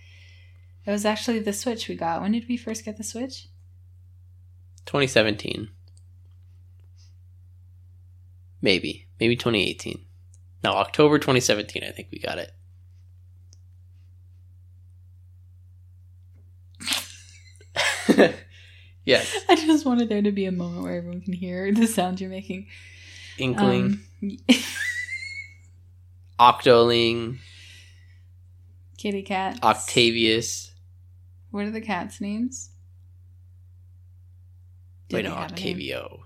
It 0.88 0.92
was 0.92 1.04
actually 1.06 1.40
the 1.40 1.52
Switch 1.52 1.90
we 1.90 1.96
got. 1.96 2.22
When 2.22 2.32
did 2.32 2.48
we 2.48 2.56
first 2.56 2.86
get 2.86 2.96
the 2.96 3.04
Switch? 3.04 3.50
2017. 4.86 5.68
Maybe. 8.62 9.06
Maybe 9.20 9.36
2018. 9.36 10.06
No, 10.64 10.72
October 10.72 11.20
2017, 11.20 11.84
I 11.84 11.92
think 11.92 12.08
we 12.10 12.20
got 12.20 12.38
it. 12.38 12.54
yes. 19.06 19.36
I 19.50 19.56
just 19.56 19.86
wanted 19.86 20.08
there 20.08 20.22
to 20.22 20.32
be 20.32 20.46
a 20.46 20.54
moment 20.54 20.84
where 20.84 20.96
everyone 20.96 21.20
can 21.20 21.34
hear 21.34 21.74
the 21.74 21.86
sound 21.86 22.22
you're 22.22 22.30
making. 22.30 22.68
Inkling, 23.38 24.00
Um, 24.24 24.38
Octoling, 26.40 27.40
kitty 28.98 29.24
cat. 29.24 29.60
Octavius. 29.62 30.72
What 31.58 31.66
are 31.66 31.72
the 31.72 31.82
cats' 31.82 32.22
names? 32.22 32.70
Do 35.10 35.16
Wait, 35.16 35.24
no, 35.24 35.32
name? 35.32 35.40
Octavio. 35.40 36.26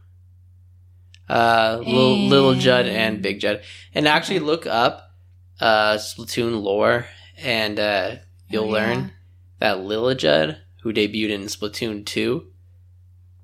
Uh, 1.30 1.78
little, 1.80 2.18
little 2.18 2.56
Judd 2.56 2.86
and 2.86 3.22
Big 3.22 3.40
Judd, 3.40 3.62
and 3.94 4.10
actually 4.10 4.40
Okay. 4.40 4.46
look 4.46 4.66
up 4.68 5.16
uh 5.62 5.94
Splatoon 5.96 6.62
lore, 6.62 7.06
and 7.38 7.80
uh, 7.80 8.16
you'll 8.50 8.66
Oh, 8.66 8.68
yeah. 8.68 8.74
learn 8.74 9.12
that 9.60 9.80
Lil 9.80 10.14
Judd, 10.16 10.58
who 10.82 10.92
debuted 10.92 11.30
in 11.30 11.44
Splatoon 11.44 12.06
two, 12.06 12.52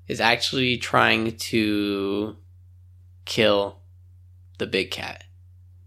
is 0.06 0.20
actually 0.20 0.76
trying 0.76 1.38
to 1.38 2.36
kill 3.24 3.80
the 4.58 4.66
big 4.66 4.90
cat, 4.90 5.24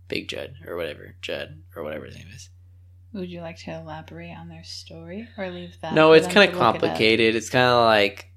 Big 0.08 0.28
Judd 0.30 0.56
or 0.66 0.76
whatever 0.78 1.14
Judd 1.22 1.62
or 1.76 1.84
whatever 1.84 2.06
his 2.08 2.16
name 2.16 2.30
is. 2.34 2.50
Would 3.14 3.30
you 3.30 3.42
like 3.42 3.58
to 3.60 3.72
elaborate 3.72 4.36
on 4.38 4.48
their 4.48 4.64
story 4.64 5.28
or 5.38 5.50
leave 5.50 5.76
that? 5.82 5.94
no, 5.94 6.14
it's 6.14 6.28
kind 6.28 6.50
of 6.50 6.56
look 6.56 6.76
it 6.76 6.80
complicated. 6.80 7.36
It's 7.36 7.50
kind 7.50 7.68
of 7.68 7.84
like 7.86 8.28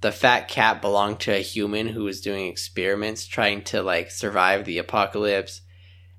the 0.00 0.12
fat 0.12 0.48
cat 0.48 0.80
belonged 0.82 1.20
to 1.20 1.32
a 1.32 1.38
human 1.42 1.86
who 1.88 2.02
was 2.04 2.20
doing 2.20 2.48
experiments 2.48 3.26
trying 3.26 3.62
to 3.62 3.82
like 3.82 4.10
survive 4.10 4.64
the 4.64 4.78
apocalypse. 4.78 5.60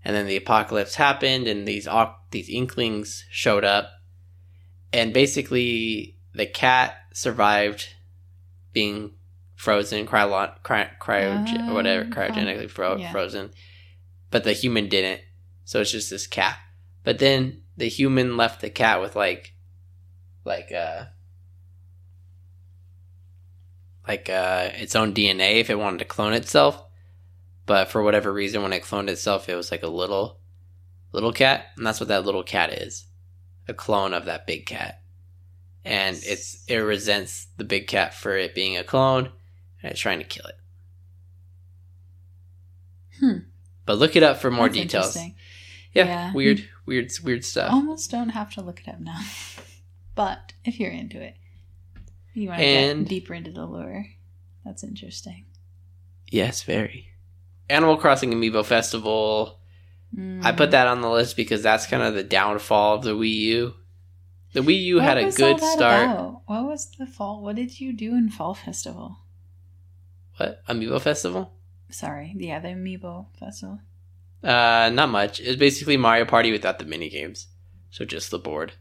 And 0.05 0.15
then 0.15 0.25
the 0.27 0.37
apocalypse 0.37 0.95
happened 0.95 1.47
and 1.47 1.67
these 1.67 1.87
these 2.31 2.49
inklings 2.49 3.25
showed 3.29 3.63
up. 3.65 3.89
And 4.93 5.13
basically 5.13 6.17
the 6.33 6.45
cat 6.45 6.95
survived 7.13 7.89
being 8.71 9.11
frozen 9.55 10.05
cryo 10.05 10.61
cry, 10.63 10.89
cryo 11.01 11.45
Oh, 11.69 11.73
whatever 11.73 12.05
cryogenically 12.05 12.69
fro- 12.69 12.97
Yeah. 12.97 13.11
frozen. 13.11 13.51
But 14.31 14.45
the 14.45 14.53
human 14.53 14.87
didn't. 14.87 15.21
So 15.65 15.81
it's 15.81 15.91
just 15.91 16.09
this 16.09 16.27
cat. 16.27 16.57
But 17.03 17.19
then 17.19 17.61
the 17.77 17.89
human 17.89 18.37
left 18.37 18.61
the 18.61 18.69
cat 18.69 19.01
with 19.01 19.15
like 19.15 19.53
like 20.45 20.71
uh 20.71 21.05
like 24.07 24.29
uh 24.29 24.69
its 24.73 24.95
own 24.95 25.13
DNA 25.13 25.55
if 25.59 25.69
it 25.69 25.79
wanted 25.79 25.99
to 25.99 26.05
clone 26.05 26.33
itself. 26.33 26.83
But 27.65 27.89
for 27.89 28.03
whatever 28.03 28.31
reason 28.33 28.61
when 28.61 28.73
it 28.73 28.83
cloned 28.83 29.09
itself 29.09 29.47
it 29.49 29.55
was 29.55 29.71
like 29.71 29.83
a 29.83 29.87
little 29.87 30.39
little 31.11 31.31
cat, 31.33 31.67
and 31.77 31.85
that's 31.85 31.99
what 31.99 32.09
that 32.09 32.25
little 32.25 32.43
cat 32.43 32.73
is. 32.73 33.05
A 33.67 33.73
clone 33.73 34.13
of 34.13 34.25
that 34.25 34.45
big 34.47 34.65
cat. 34.65 35.01
and 35.85 36.17
it's 36.23 36.63
it 36.67 36.77
resents 36.77 37.47
the 37.57 37.63
big 37.63 37.87
cat 37.87 38.13
for 38.13 38.37
it 38.37 38.55
being 38.55 38.77
a 38.77 38.83
clone, 38.83 39.31
and 39.81 39.91
it's 39.91 39.99
trying 39.99 40.19
to 40.19 40.25
kill 40.25 40.45
it. 40.45 40.55
Hmm. 43.19 43.37
But 43.85 43.97
look 43.97 44.15
it 44.15 44.23
up 44.23 44.37
for 44.37 44.49
more 44.49 44.67
That's 44.67 44.79
details. 44.79 45.17
Yeah, 45.93 46.05
Yeah. 46.05 46.33
Weird, 46.33 46.67
weird, 46.85 47.11
weird 47.23 47.45
stuff. 47.45 47.71
Almost 47.71 48.09
don't 48.11 48.29
have 48.29 48.51
to 48.55 48.61
look 48.61 48.81
it 48.81 48.87
up 48.89 48.99
now. 48.99 49.19
but 50.15 50.53
if 50.65 50.79
you're 50.79 50.91
into 50.91 51.21
it, 51.21 51.35
you 52.33 52.49
want 52.49 52.59
to 52.59 52.65
get 52.65 53.07
deeper 53.07 53.33
into 53.33 53.51
the 53.51 53.65
lore. 53.65 54.07
That's 54.65 54.83
interesting. 54.83 55.45
Yes, 56.31 56.63
very. 56.63 57.09
Animal 57.69 57.97
Crossing 57.97 58.31
Amiibo 58.33 58.65
Festival. 58.65 59.59
I 60.15 60.19
Mm. 60.19 60.57
put 60.57 60.71
that 60.71 60.85
on 60.87 61.01
the 61.01 61.09
list 61.09 61.35
because 61.35 61.63
that's 61.63 61.87
kind 61.87 62.03
of 62.03 62.13
the 62.13 62.23
downfall 62.23 62.95
of 62.95 63.03
the 63.03 63.15
Wii 63.15 63.29
U. 63.35 63.73
The 64.53 64.59
Wii 64.61 64.83
U 64.83 64.95
What 64.97 65.05
had 65.05 65.17
a 65.17 65.31
good 65.31 65.59
start. 65.59 66.03
about? 66.05 66.41
What 66.45 66.65
was 66.65 66.91
the 66.91 67.07
fall? 67.07 67.41
What 67.41 67.55
did 67.55 67.79
you 67.79 67.93
do 67.93 68.13
in 68.15 68.29
Fall 68.29 68.53
Festival? 68.53 69.17
What 70.37 70.63
Amiibo 70.67 71.01
Festival? 71.01 71.53
Sorry, 71.89 72.33
yeah, 72.37 72.59
the 72.59 72.69
Amiibo 72.69 73.27
Festival. 73.39 73.79
Uh, 74.43 74.89
not 74.93 75.09
much. 75.09 75.39
It's 75.39 75.55
basically 75.57 75.95
Mario 75.97 76.25
Party 76.25 76.51
without 76.51 76.77
the 76.79 76.85
mini 76.85 77.09
games, 77.09 77.47
so 77.89 78.03
just 78.05 78.29
the 78.31 78.39
board. 78.39 78.73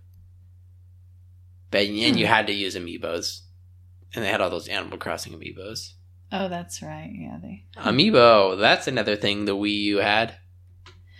But 1.70 1.87
and 1.87 1.96
you 2.18 2.27
Hmm. 2.27 2.33
had 2.33 2.46
to 2.48 2.53
use 2.53 2.75
amiibos, 2.77 3.42
and 4.14 4.25
they 4.25 4.29
had 4.29 4.40
all 4.40 4.51
those 4.51 4.68
Animal 4.68 4.98
Crossing 4.98 5.33
amiibos. 5.33 5.92
Oh, 6.31 6.48
that's 6.48 6.83
right. 6.83 7.11
Yeah, 7.14 7.38
they. 7.40 7.64
Amiibo, 7.77 8.59
that's 8.59 8.87
another 8.88 9.16
thing 9.16 9.44
the 9.44 9.57
Wii 9.57 9.79
U 9.85 9.96
had. 9.98 10.37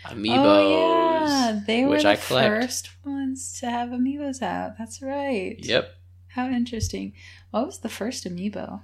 Amiibos, 0.07 0.37
Oh 0.45 1.29
yeah, 1.29 1.61
they 1.67 1.85
were 1.85 2.03
the 2.03 2.09
I 2.09 2.17
first 2.17 2.91
ones 3.05 3.59
to 3.61 3.71
have 3.71 3.91
amiibos 3.91 4.43
out. 4.43 4.77
That's 4.77 5.01
right. 5.01 5.57
Yep, 5.61 5.95
How 6.29 6.49
interesting. 6.49 7.13
What 7.51 7.67
was 7.67 7.79
the 7.81 7.89
first 7.89 8.25
amiibo? 8.25 8.83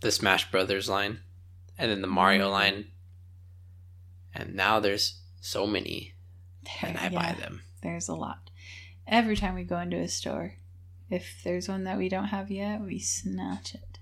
the 0.00 0.10
Smash 0.10 0.50
Brothers 0.50 0.88
line, 0.88 1.20
and 1.78 1.90
then 1.90 2.00
the 2.00 2.08
Mario 2.08 2.48
Mm. 2.48 2.52
line, 2.52 2.84
and 4.34 4.54
now 4.54 4.80
there's 4.80 5.20
so 5.40 5.66
many, 5.66 6.14
and 6.82 6.96
I 6.96 7.08
buy 7.08 7.36
them. 7.38 7.62
There's 7.82 8.08
a 8.08 8.14
lot. 8.14 8.50
Every 9.06 9.36
time 9.36 9.54
we 9.54 9.64
go 9.64 9.78
into 9.78 9.98
a 9.98 10.08
store, 10.08 10.54
if 11.10 11.40
there's 11.44 11.68
one 11.68 11.84
that 11.84 11.98
we 11.98 12.08
don't 12.08 12.26
have 12.26 12.50
yet, 12.50 12.80
we 12.80 12.98
snatch 12.98 13.74
it 13.74 13.92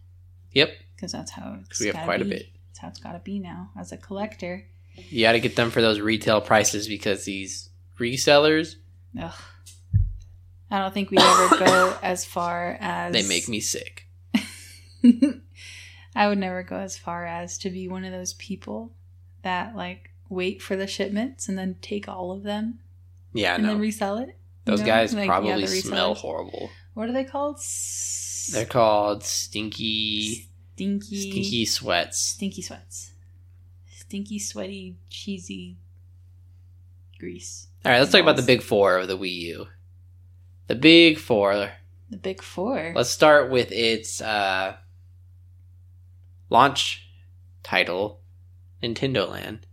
Yep, 0.53 0.73
because 0.95 1.13
that's 1.13 1.31
how 1.31 1.59
it's 1.69 1.81
we 1.81 1.87
have 1.87 2.05
quite 2.05 2.23
a 2.23 2.25
bit. 2.25 2.49
That's 2.69 2.79
how 2.81 2.89
it's 2.89 2.99
got 2.99 3.13
to 3.13 3.21
be 3.21 3.39
now 3.39 3.71
as 3.79 3.93
a 3.93 3.97
collector. 3.97 4.67
You 4.95 5.23
got 5.23 5.33
to 5.33 5.41
get 5.41 5.57
them 5.57 5.71
for 5.71 5.81
those 5.81 6.01
retail 6.01 6.41
prices 6.41 6.89
because 6.89 7.25
these 7.25 7.71
resellers 7.99 8.77
Ugh. 9.21 9.33
I 10.71 10.79
don't 10.79 10.95
think 10.95 11.11
we 11.11 11.19
ever 11.19 11.59
go 11.59 11.97
as 12.03 12.25
far 12.25 12.77
as 12.81 13.13
they 13.13 13.23
make 13.23 13.49
me 13.49 13.61
sick. 13.61 14.07
I 16.15 16.29
would 16.29 16.39
never 16.39 16.63
go 16.63 16.77
as 16.77 16.99
far 16.99 17.27
as 17.27 17.59
to 17.59 17.71
be 17.71 17.89
one 17.89 18.05
of 18.05 18.13
those 18.13 18.35
people 18.35 18.93
that 19.43 19.77
like 19.77 20.10
wait 20.31 20.63
for 20.63 20.77
the 20.77 20.87
shipments 20.87 21.47
and 21.49 21.59
then 21.59 21.77
take 21.83 22.09
all 22.09 22.33
of 22.33 22.43
them 22.45 22.79
Yeah, 23.35 23.57
and 23.57 23.65
no. 23.65 23.71
then 23.71 23.81
resell 23.81 24.17
it. 24.17 24.39
Those 24.65 24.81
know? 24.81 24.87
guys 24.87 25.13
Like, 25.15 25.27
probably 25.27 25.61
the 25.61 25.67
smell 25.67 26.15
horrible. 26.15 26.71
What 26.95 27.09
are 27.09 27.13
they 27.13 27.25
called? 27.25 27.57
S- 27.57 28.51
They're 28.53 28.65
called 28.65 29.23
stinky, 29.25 30.49
stinky, 30.75 31.31
stinky 31.31 31.65
sweats. 31.67 32.19
stinky 32.19 32.63
sweats, 32.63 33.11
stinky, 33.89 34.39
sweaty, 34.39 34.97
cheesy 35.09 35.77
grease. 37.19 37.67
All 37.85 37.93
right, 37.93 37.99
let's 37.99 38.13
talk 38.13 38.21
about 38.23 38.37
the 38.37 38.43
big 38.43 38.63
four 38.63 38.97
of 38.99 39.09
the 39.09 39.17
Wii 39.19 39.33
U. 39.33 39.67
The 40.69 40.75
big 40.75 41.19
four. 41.19 41.73
The 42.11 42.17
big 42.17 42.43
four. 42.43 42.93
Let's 42.95 43.11
start 43.11 43.51
with 43.51 43.71
its 43.73 44.21
uh, 44.21 44.77
launch 46.49 47.09
title, 47.63 48.21
Nintendo 48.83 49.29
Land. 49.29 49.67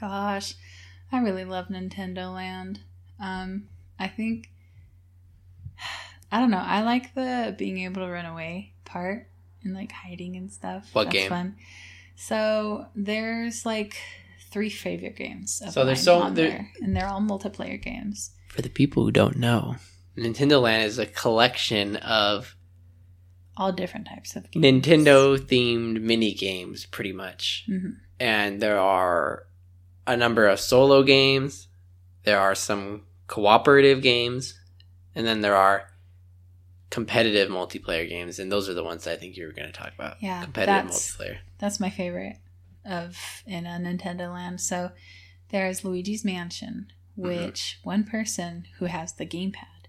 Gosh, 0.00 0.54
I 1.12 1.18
really 1.20 1.44
love 1.44 1.68
Nintendo 1.68 2.32
Land. 2.34 2.80
Um, 3.20 3.68
I 3.98 4.08
think 4.08 4.50
I 6.32 6.40
don't 6.40 6.50
know. 6.50 6.58
I 6.64 6.82
like 6.82 7.14
the 7.14 7.54
being 7.56 7.78
able 7.80 8.02
to 8.04 8.10
run 8.10 8.26
away 8.26 8.72
part 8.84 9.28
and 9.62 9.74
like 9.74 9.92
hiding 9.92 10.36
and 10.36 10.52
stuff. 10.52 10.90
What 10.92 11.04
That's 11.04 11.14
game? 11.14 11.28
Fun. 11.28 11.56
So 12.16 12.86
there's 12.94 13.64
like 13.66 13.96
three 14.50 14.70
favorite 14.70 15.16
games. 15.16 15.62
Of 15.64 15.72
So 15.72 15.84
there's 15.84 16.02
so- 16.02 16.20
on 16.20 16.34
there- 16.34 16.48
there, 16.50 16.70
and 16.82 16.96
they're 16.96 17.08
all 17.08 17.20
multiplayer 17.20 17.80
games. 17.80 18.30
For 18.48 18.62
the 18.62 18.70
people 18.70 19.04
who 19.04 19.10
don't 19.12 19.36
know, 19.36 19.76
Nintendo 20.16 20.60
Land 20.62 20.84
is 20.84 20.98
a 20.98 21.06
collection 21.06 21.96
of 21.96 22.56
All 23.58 23.70
different 23.72 24.06
types 24.06 24.34
of 24.36 24.50
games. 24.50 24.64
Nintendo 24.64 25.36
themed 25.38 26.00
mini 26.00 26.32
games, 26.34 26.86
pretty 26.86 27.12
much. 27.12 27.64
Mhm. 27.68 27.96
And 28.18 28.60
there 28.62 28.78
are 28.78 29.44
a 30.06 30.16
number 30.16 30.46
of 30.46 30.60
solo 30.60 31.02
games, 31.02 31.68
there 32.24 32.40
are 32.40 32.54
some 32.54 33.02
cooperative 33.26 34.02
games, 34.02 34.58
and 35.14 35.26
then 35.26 35.40
there 35.40 35.56
are 35.56 35.88
competitive 36.90 37.48
multiplayer 37.50 38.08
games. 38.08 38.38
And 38.38 38.50
those 38.50 38.68
are 38.68 38.74
the 38.74 38.84
ones 38.84 39.04
that 39.04 39.12
I 39.12 39.16
think 39.16 39.36
you 39.36 39.46
were 39.46 39.52
going 39.52 39.66
to 39.70 39.72
talk 39.78 39.92
about. 39.94 40.16
Yeah, 40.22 40.42
competitive 40.44 40.84
that's- 40.90 41.16
multiplayer. 41.16 41.38
That's 41.58 41.80
my 41.80 41.90
favorite 41.90 42.36
of 42.84 43.16
in 43.46 43.66
a 43.66 43.78
Nintendo 43.80 44.32
Land. 44.32 44.60
So 44.60 44.90
there's 45.50 45.84
Luigi's 45.84 46.24
Mansion, 46.24 46.92
Mm-hmm. 47.18 47.28
which 47.46 47.78
one 47.82 48.04
person 48.04 48.66
who 48.78 48.84
has 48.84 49.14
the 49.14 49.24
gamepad 49.24 49.88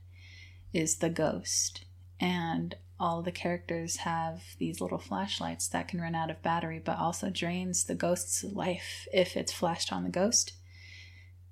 is 0.71 0.99
the 0.99 1.09
ghost, 1.09 1.83
and 2.19 2.75
all 2.99 3.21
the 3.21 3.31
characters 3.31 3.97
have 3.97 4.41
these 4.57 4.81
little 4.81 4.97
flashlights 4.97 5.67
that 5.67 5.87
can 5.87 6.01
run 6.01 6.15
out 6.15 6.31
of 6.31 6.41
battery, 6.41 6.81
but 6.83 6.97
also 6.97 7.29
drains 7.29 7.83
the 7.83 7.95
ghost's 7.95 8.43
life 8.43 9.07
if 9.13 9.37
it's 9.37 9.51
flashed 9.51 9.93
on 9.93 10.03
the 10.03 10.09
ghost. 10.09 10.53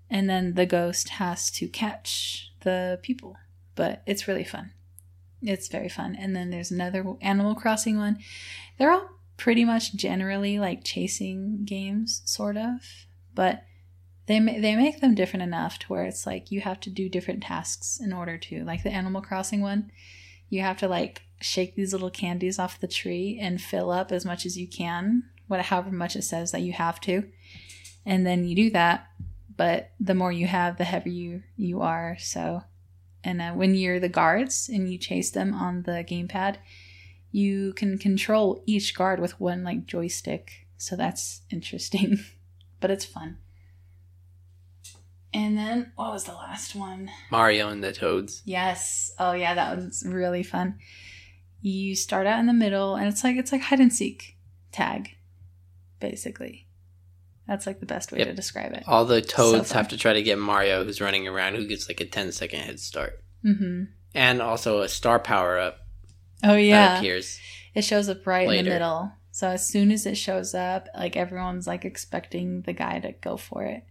And 0.10 0.30
then 0.30 0.54
the 0.54 0.66
ghost 0.66 1.10
has 1.10 1.52
to 1.52 1.68
catch 1.68 2.52
the 2.62 3.00
people, 3.04 3.38
but 3.76 4.02
it's 4.06 4.28
really 4.28 4.44
fun. 4.44 4.72
It's 5.42 5.68
very 5.68 5.90
fun. 5.90 6.16
And 6.16 6.36
then 6.36 6.50
there's 6.50 6.72
another 6.72 7.06
Animal 7.22 7.56
Crossing 7.56 7.98
one. 7.98 8.20
They're 8.78 8.92
all 8.92 9.10
pretty 9.38 9.66
much 9.66 9.96
generally 9.96 10.58
like 10.60 10.84
chasing 10.84 11.66
games, 11.66 12.22
sort 12.26 12.58
of, 12.58 13.06
but 13.34 13.64
they 14.28 14.40
they 14.40 14.76
make 14.76 15.02
them 15.02 15.14
different 15.14 15.44
enough 15.44 15.78
to 15.80 15.88
where 15.88 16.06
it's 16.06 16.26
like 16.26 16.52
you 16.52 16.62
have 16.62 16.80
to 16.82 16.90
do 16.90 17.10
different 17.10 17.44
tasks 17.44 18.00
in 18.02 18.14
order 18.14 18.38
to 18.38 18.64
like 18.64 18.84
the 18.84 18.92
Animal 18.92 19.22
Crossing 19.22 19.62
one. 19.62 19.92
You 20.56 20.62
have 20.62 20.78
to 20.78 20.88
like 20.88 21.24
shake 21.42 21.76
these 21.76 21.92
little 21.92 22.10
candies 22.10 22.60
off 22.60 22.80
the 22.80 22.88
tree 22.88 23.38
and 23.42 23.62
fill 23.62 23.92
up 23.92 24.10
as 24.14 24.24
much 24.24 24.46
as 24.46 24.58
you 24.58 24.70
can, 24.70 25.24
what 25.48 25.60
however 25.60 25.92
much 25.92 26.16
it 26.16 26.22
says 26.22 26.54
that 26.54 26.62
you 26.62 26.72
have 26.72 27.02
to, 27.02 27.30
and 28.06 28.26
then 28.26 28.46
you 28.46 28.56
do 28.56 28.70
that. 28.70 29.10
But 29.58 29.92
the 30.00 30.16
more 30.16 30.32
you 30.32 30.48
have, 30.48 30.78
the 30.78 30.86
heavier 30.86 31.12
you, 31.12 31.44
you 31.58 31.82
are. 31.82 32.16
So, 32.22 32.64
and 33.22 33.42
uh, 33.42 33.52
when 33.52 33.76
you're 33.76 34.00
the 34.00 34.08
guards 34.08 34.70
and 34.70 34.90
you 34.90 34.98
chase 34.98 35.30
them 35.30 35.54
on 35.54 35.84
the 35.84 36.06
gamepad, 36.08 36.56
you 37.32 37.74
can 37.74 37.98
control 37.98 38.64
each 38.66 38.96
guard 38.96 39.20
with 39.20 39.38
one 39.38 39.66
like 39.66 39.86
joystick. 39.86 40.68
So 40.78 40.96
that's 40.96 41.42
interesting, 41.52 42.20
but 42.80 42.92
it's 42.92 43.04
fun. 43.04 43.40
And 45.36 45.58
then 45.58 45.92
what 45.96 46.14
was 46.14 46.24
the 46.24 46.32
last 46.34 46.76
one? 46.76 47.10
Mario 47.30 47.68
and 47.68 47.84
the 47.84 47.92
Toads. 47.92 48.42
Yes. 48.46 49.12
Oh 49.20 49.34
yeah, 49.34 49.54
that 49.54 49.76
was 49.76 50.02
really 50.08 50.44
fun. 50.44 50.80
You 51.62 51.94
start 51.96 52.26
out 52.26 52.40
in 52.40 52.46
the 52.46 52.54
middle 52.54 52.96
and 52.96 53.08
it's 53.08 53.22
like 53.24 53.36
it's 53.36 53.52
like 53.52 53.62
hide 53.62 53.82
and 53.82 53.92
seek 53.94 54.38
tag 54.72 55.10
basically. 56.00 56.68
That's 57.48 57.68
like 57.68 57.80
the 57.80 57.86
best 57.86 58.12
way 58.12 58.20
Yep. 58.20 58.28
to 58.30 58.34
describe 58.34 58.72
it. 58.74 58.84
All 58.88 59.06
the 59.06 59.22
Toads 59.22 59.70
fun. 59.72 59.78
have 59.78 59.88
to 59.90 59.98
try 59.98 60.14
to 60.14 60.24
get 60.24 60.40
Mario, 60.40 60.84
who's 60.84 61.02
running 61.02 61.28
around, 61.28 61.56
who 61.56 61.68
gets 61.68 61.88
like 61.88 62.00
a 62.02 62.06
10 62.06 62.32
second 62.32 62.60
head 62.62 62.80
start. 62.80 63.20
Mhm. 63.44 63.90
And 64.14 64.42
also 64.42 64.82
a 64.82 64.88
star 64.88 65.20
power 65.20 65.60
up 65.60 65.80
Oh 66.44 66.54
that 66.54 66.60
yeah. 66.62 66.98
appears. 66.98 67.40
It 67.74 67.84
shows 67.84 68.08
up 68.10 68.26
right 68.26 68.50
in 68.50 68.64
the 68.66 68.72
middle. 68.72 69.12
So 69.32 69.50
as 69.50 69.68
soon 69.68 69.92
as 69.92 70.06
it 70.06 70.16
shows 70.16 70.56
up, 70.56 70.88
like 70.96 71.18
everyone's 71.18 71.68
like 71.68 71.84
expecting 71.84 72.62
the 72.62 72.72
guy 72.74 73.00
to 73.00 73.12
go 73.12 73.36
for 73.38 73.64
it. 73.66 73.84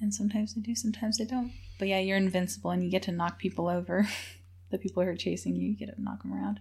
And 0.00 0.14
sometimes 0.14 0.54
they 0.54 0.60
do, 0.62 0.74
sometimes 0.74 1.18
they 1.18 1.24
don't. 1.24 1.52
But 1.78 1.88
yeah, 1.88 1.98
you're 1.98 2.16
invincible 2.16 2.70
and 2.70 2.82
you 2.82 2.90
get 2.90 3.02
to 3.04 3.12
knock 3.12 3.38
people 3.38 3.68
over. 3.68 4.08
the 4.70 4.78
people 4.78 5.02
who 5.02 5.08
are 5.08 5.16
chasing 5.16 5.56
you, 5.56 5.68
you 5.70 5.76
get 5.76 5.94
to 5.94 6.02
knock 6.02 6.22
them 6.22 6.32
around. 6.32 6.60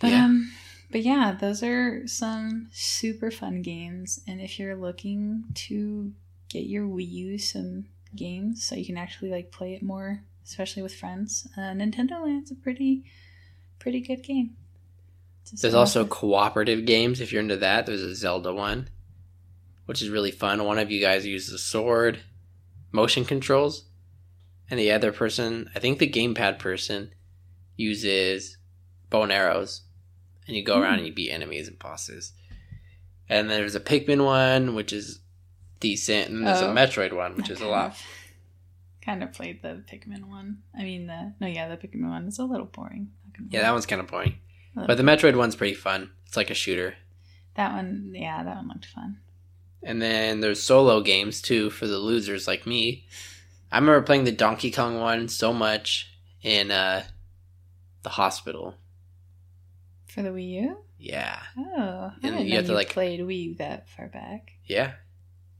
But 0.00 0.10
Yeah. 0.10 0.24
um 0.24 0.52
but 0.90 1.02
yeah, 1.02 1.36
those 1.38 1.62
are 1.62 2.06
some 2.06 2.68
super 2.72 3.30
fun 3.30 3.60
games 3.62 4.20
and 4.26 4.40
if 4.40 4.58
you're 4.58 4.74
looking 4.76 5.44
to 5.54 6.12
get 6.48 6.64
your 6.64 6.86
Wii 6.86 7.10
U 7.10 7.38
some 7.38 7.86
games 8.16 8.64
so 8.64 8.74
you 8.74 8.86
can 8.86 8.96
actually 8.96 9.30
like 9.30 9.50
play 9.50 9.74
it 9.74 9.82
more, 9.82 10.22
especially 10.44 10.82
with 10.82 10.94
friends, 10.94 11.46
uh, 11.56 11.72
Nintendo 11.72 12.22
Land's 12.22 12.50
a 12.50 12.54
pretty 12.54 13.04
pretty 13.78 14.00
good 14.00 14.22
game. 14.22 14.56
There's 15.60 15.74
also 15.74 16.02
with. 16.02 16.10
cooperative 16.10 16.84
games 16.84 17.20
if 17.20 17.32
you're 17.32 17.42
into 17.42 17.56
that. 17.56 17.86
There's 17.86 18.02
a 18.02 18.14
Zelda 18.14 18.52
one, 18.52 18.88
which 19.88 20.02
is 20.02 20.10
really 20.10 20.30
fun. 20.30 20.62
One 20.64 20.78
of 20.78 20.90
you 20.90 21.00
guys 21.00 21.24
uses 21.24 21.54
a 21.54 21.58
sword, 21.58 22.20
motion 22.92 23.24
controls, 23.24 23.86
and 24.70 24.78
the 24.78 24.92
other 24.92 25.12
person, 25.12 25.70
I 25.74 25.78
think 25.78 25.98
the 25.98 26.06
gamepad 26.10 26.58
person, 26.58 27.10
uses 27.76 28.58
bow 29.08 29.22
and 29.22 29.32
arrows, 29.32 29.82
and 30.46 30.54
you 30.54 30.62
go 30.62 30.78
around 30.78 30.94
Hmm. 30.94 30.98
and 30.98 31.06
you 31.06 31.14
beat 31.14 31.30
enemies 31.30 31.68
and 31.68 31.78
bosses. 31.78 32.32
And 33.30 33.48
there's 33.48 33.74
a 33.74 33.80
Pikmin 33.80 34.24
one, 34.24 34.74
which 34.74 34.92
is 34.92 35.20
decent, 35.80 36.28
and 36.30 36.46
there's 36.46 36.60
Oh. 36.60 36.70
a 36.70 36.74
Metroid 36.74 37.14
one, 37.14 37.34
which 37.36 37.48
is 37.48 37.60
a 37.62 37.66
lot. 37.76 37.92
of- 37.92 38.02
Kind 39.00 39.22
of 39.22 39.32
played 39.32 39.62
the 39.62 39.82
Pikmin 39.90 40.24
one. 40.24 40.58
I 40.78 40.82
mean, 40.82 41.06
the 41.06 41.32
no, 41.40 41.46
yeah, 41.46 41.66
the 41.74 41.78
Pikmin 41.78 42.10
one 42.10 42.26
is 42.26 42.38
a 42.38 42.44
little 42.44 42.66
boring. 42.66 43.10
Yeah, 43.48 43.62
that 43.62 43.72
one's 43.72 43.86
kind 43.86 44.00
of 44.02 44.08
boring, 44.08 44.34
but 44.74 44.96
the 44.96 45.02
Metroid 45.02 45.34
one's 45.36 45.56
pretty 45.56 45.74
fun. 45.74 46.10
It's 46.26 46.36
like 46.36 46.50
a 46.50 46.54
shooter. 46.54 46.96
that 47.54 47.72
one, 47.72 48.12
yeah, 48.14 48.42
that 48.44 48.56
one 48.56 48.68
looked 48.68 48.84
fun. 48.86 49.18
And 49.82 50.02
then 50.02 50.40
there's 50.40 50.62
solo 50.62 51.00
games 51.00 51.40
too 51.40 51.70
for 51.70 51.86
the 51.86 51.98
losers 51.98 52.46
like 52.48 52.66
me. 52.66 53.06
I 53.70 53.78
remember 53.78 54.02
playing 54.02 54.24
the 54.24 54.32
Donkey 54.32 54.70
Kong 54.70 54.98
one 55.00 55.28
so 55.28 55.52
much 55.52 56.10
in 56.42 56.70
uh, 56.70 57.04
the 58.02 58.08
hospital. 58.10 58.74
For 60.08 60.22
the 60.22 60.30
Wii 60.30 60.48
U? 60.62 60.76
Yeah, 61.00 61.38
Oh, 61.56 62.10
I 62.12 62.26
And 62.26 62.48
you 62.48 62.56
have 62.56 62.66
to, 62.66 62.72
like- 62.72 62.88
played 62.90 63.20
Wii 63.20 63.44
U 63.44 63.54
that 63.56 63.88
far 63.88 64.08
back. 64.08 64.50
yeah. 64.64 64.92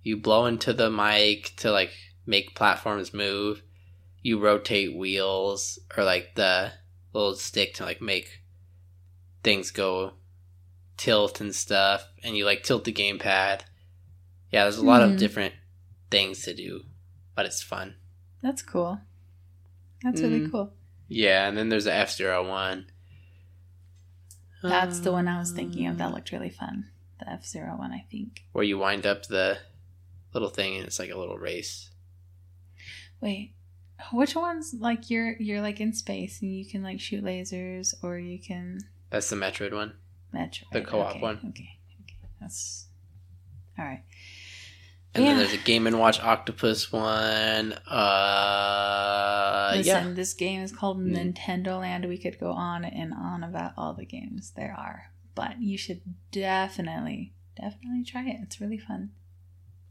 You 0.02 0.16
blow 0.16 0.46
into 0.46 0.72
the 0.72 0.90
mic 0.90 1.52
to 1.58 1.70
like 1.70 1.90
make 2.24 2.54
platforms 2.54 3.12
move. 3.12 3.62
You 4.22 4.40
rotate 4.40 4.96
wheels 4.96 5.78
or 5.96 6.02
like 6.04 6.34
the 6.34 6.72
little 7.12 7.34
stick 7.34 7.74
to 7.74 7.84
like 7.84 8.00
make 8.00 8.40
things 9.44 9.70
go 9.70 10.14
tilt 10.96 11.40
and 11.40 11.54
stuff. 11.54 12.04
And 12.24 12.36
you 12.36 12.44
like 12.46 12.62
tilt 12.62 12.84
the 12.84 12.92
gamepad. 12.92 13.60
Yeah, 14.50 14.64
there's 14.64 14.78
a 14.78 14.84
lot 14.84 15.02
Hmm. 15.04 15.12
of 15.12 15.18
different 15.18 15.54
things 16.10 16.42
to 16.44 16.54
do, 16.54 16.84
but 17.34 17.44
it's 17.46 17.62
fun. 17.62 17.96
That's 18.42 18.62
cool. 18.62 19.00
That's 20.02 20.20
really 20.22 20.40
Mm. 20.42 20.50
cool. 20.50 20.72
Yeah, 21.08 21.48
and 21.48 21.56
then 21.56 21.68
there's 21.68 21.84
the 21.84 21.92
F 21.94 22.10
Zero 22.12 22.48
one. 22.48 22.90
That's 24.62 25.00
the 25.00 25.12
one 25.12 25.28
I 25.28 25.38
was 25.38 25.52
thinking 25.52 25.86
of. 25.86 25.92
Um, 25.92 25.98
That 25.98 26.12
looked 26.12 26.32
really 26.32 26.50
fun. 26.50 26.90
The 27.20 27.28
F 27.30 27.44
Zero 27.44 27.76
one, 27.76 27.92
I 27.92 28.06
think. 28.10 28.44
where 28.52 28.64
you 28.64 28.78
wind 28.78 29.06
up 29.06 29.26
the 29.26 29.58
little 30.32 30.48
thing 30.50 30.76
and 30.76 30.86
it's 30.86 30.98
like 30.98 31.10
a 31.10 31.18
little 31.18 31.38
race. 31.38 31.90
Wait, 33.20 33.54
which 34.12 34.34
one's 34.36 34.74
like 34.74 35.10
you're 35.10 35.36
you're 35.40 35.60
like 35.60 35.80
in 35.80 35.92
space 35.92 36.40
and 36.42 36.54
you 36.56 36.64
can 36.64 36.82
like 36.82 37.00
shoot 37.00 37.24
lasers 37.24 37.94
or 38.02 38.18
you 38.18 38.38
can 38.38 38.78
That's 39.10 39.28
the 39.30 39.36
Metroid 39.36 39.72
one. 39.74 39.94
Metroid. 40.34 40.70
The 40.72 40.82
co-op 40.82 41.10
okay, 41.12 41.20
one. 41.20 41.36
Okay, 41.38 41.78
okay, 42.02 42.16
that's 42.40 42.86
all 43.78 43.84
right. 43.84 44.02
And 45.18 45.26
then 45.26 45.38
there's 45.38 45.52
a 45.52 45.56
Game 45.58 45.86
and 45.86 45.98
Watch 45.98 46.20
Octopus 46.20 46.90
one. 46.92 47.74
Uh, 47.74 49.72
Listen, 49.76 50.08
yeah. 50.08 50.12
this 50.14 50.34
game 50.34 50.62
is 50.62 50.72
called 50.72 50.98
Mm. 51.00 51.34
Nintendo 51.34 51.80
Land. 51.80 52.06
We 52.08 52.18
could 52.18 52.38
go 52.38 52.52
on 52.52 52.84
and 52.84 53.12
on 53.12 53.42
about 53.44 53.72
all 53.76 53.94
the 53.94 54.06
games 54.06 54.52
there 54.56 54.74
are, 54.78 55.10
but 55.34 55.60
you 55.60 55.76
should 55.78 56.00
definitely, 56.32 57.34
definitely 57.60 58.04
try 58.04 58.26
it. 58.28 58.36
It's 58.42 58.60
really 58.60 58.78
fun. 58.78 59.10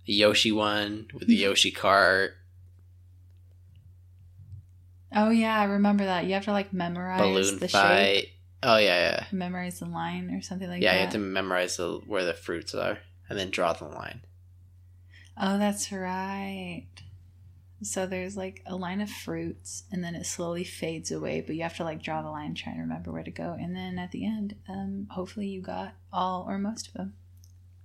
The 0.05 0.13
Yoshi 0.13 0.51
one 0.51 1.07
with 1.13 1.27
the 1.27 1.35
Yoshi 1.35 1.71
cart, 1.71 2.33
Oh 5.15 5.29
yeah, 5.29 5.57
I 5.59 5.63
remember 5.63 6.03
that. 6.05 6.25
You 6.25 6.33
have 6.33 6.43
to 6.45 6.51
like 6.51 6.73
memorize 6.73 7.21
balloon 7.21 7.59
the 7.59 7.67
fight. 7.69 8.15
shape, 8.23 8.29
Oh 8.61 8.77
yeah, 8.77 8.99
yeah. 9.11 9.25
memorize 9.31 9.79
the 9.79 9.85
line 9.85 10.29
or 10.31 10.41
something 10.41 10.67
like 10.69 10.81
yeah. 10.81 10.91
Yeah, 10.91 10.95
you 10.97 11.01
have 11.05 11.13
to 11.13 11.17
memorize 11.19 11.77
the, 11.77 12.01
where 12.05 12.25
the 12.25 12.33
fruits 12.33 12.75
are 12.75 12.99
and 13.29 13.39
then 13.39 13.49
draw 13.49 13.71
the 13.73 13.85
line. 13.85 14.21
Oh, 15.39 15.57
that's 15.57 15.91
right. 15.91 16.87
So 17.83 18.07
there's 18.07 18.35
like 18.35 18.63
a 18.65 18.75
line 18.75 19.01
of 19.01 19.09
fruits, 19.09 19.83
and 19.91 20.03
then 20.03 20.15
it 20.15 20.25
slowly 20.25 20.63
fades 20.63 21.11
away. 21.11 21.41
But 21.45 21.55
you 21.55 21.61
have 21.63 21.77
to 21.77 21.83
like 21.83 22.01
draw 22.01 22.23
the 22.23 22.29
line, 22.29 22.55
trying 22.55 22.75
to 22.75 22.81
remember 22.81 23.11
where 23.11 23.23
to 23.23 23.29
go. 23.31 23.55
And 23.59 23.75
then 23.75 23.99
at 23.99 24.11
the 24.11 24.25
end, 24.25 24.55
um, 24.67 25.07
hopefully 25.11 25.47
you 25.47 25.61
got 25.61 25.93
all 26.11 26.45
or 26.47 26.57
most 26.57 26.87
of 26.87 26.93
them. 26.93 27.13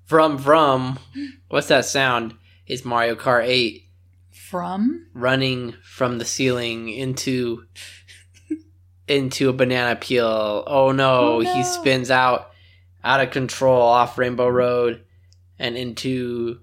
From 0.07 0.39
from, 0.39 0.99
what's 1.49 1.69
that 1.69 1.85
sound? 1.85 2.35
Is 2.67 2.85
Mario 2.85 3.17
Kart 3.17 3.45
Eight 3.45 3.89
From 4.31 5.09
running 5.13 5.75
from 5.85 6.17
the 6.19 6.25
ceiling 6.25 6.89
into 6.89 7.67
into 9.09 9.51
a 9.51 9.53
banana 9.53 9.97
peel. 9.97 10.65
Oh 10.67 10.93
no, 10.93 11.37
Oh, 11.37 11.41
he 11.41 11.63
spins 11.65 12.11
out 12.11 12.51
out 13.05 13.21
of 13.21 13.31
control 13.31 13.83
off 13.83 14.17
Rainbow 14.17 14.49
Road 14.49 15.05
and 15.59 15.77
into 15.77 16.61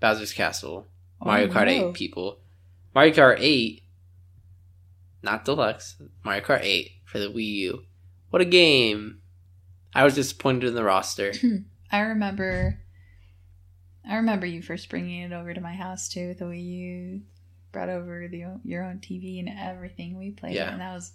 Bowser's 0.00 0.32
Castle. 0.32 0.86
Oh, 1.20 1.26
Mario 1.26 1.48
Oh, 1.48 1.50
Kart 1.50 1.66
no. 1.66 1.88
8 1.90 1.94
people. 1.94 2.38
Mario 2.94 3.12
Kart 3.12 3.36
8 3.38 3.82
not 5.22 5.44
deluxe. 5.44 5.96
Mario 6.24 6.42
Kart 6.42 6.60
8 6.62 6.90
for 7.04 7.18
the 7.18 7.26
Wii 7.26 7.44
U. 7.46 7.82
What 8.30 8.40
a 8.42 8.46
game. 8.46 9.20
I 9.94 10.04
was 10.04 10.14
disappointed 10.14 10.64
in 10.68 10.74
the 10.74 10.84
roster. 10.84 11.32
I 11.92 12.00
remember. 12.00 12.78
I 14.08 14.16
remember 14.16 14.46
you 14.46 14.62
first 14.62 14.88
bringing 14.88 15.22
it 15.22 15.32
over 15.34 15.52
to 15.52 15.60
my 15.60 15.74
house 15.74 16.08
too. 16.08 16.28
with 16.28 16.38
The 16.38 16.46
way 16.46 16.58
you 16.58 17.22
brought 17.72 17.88
over 17.90 18.26
the 18.28 18.44
your 18.64 18.84
own 18.84 18.98
TV 18.98 19.38
and 19.40 19.48
everything. 19.48 20.16
We 20.16 20.30
played 20.30 20.54
Yeah. 20.54 20.68
it, 20.68 20.72
and 20.72 20.80
that 20.80 20.94
was 20.94 21.12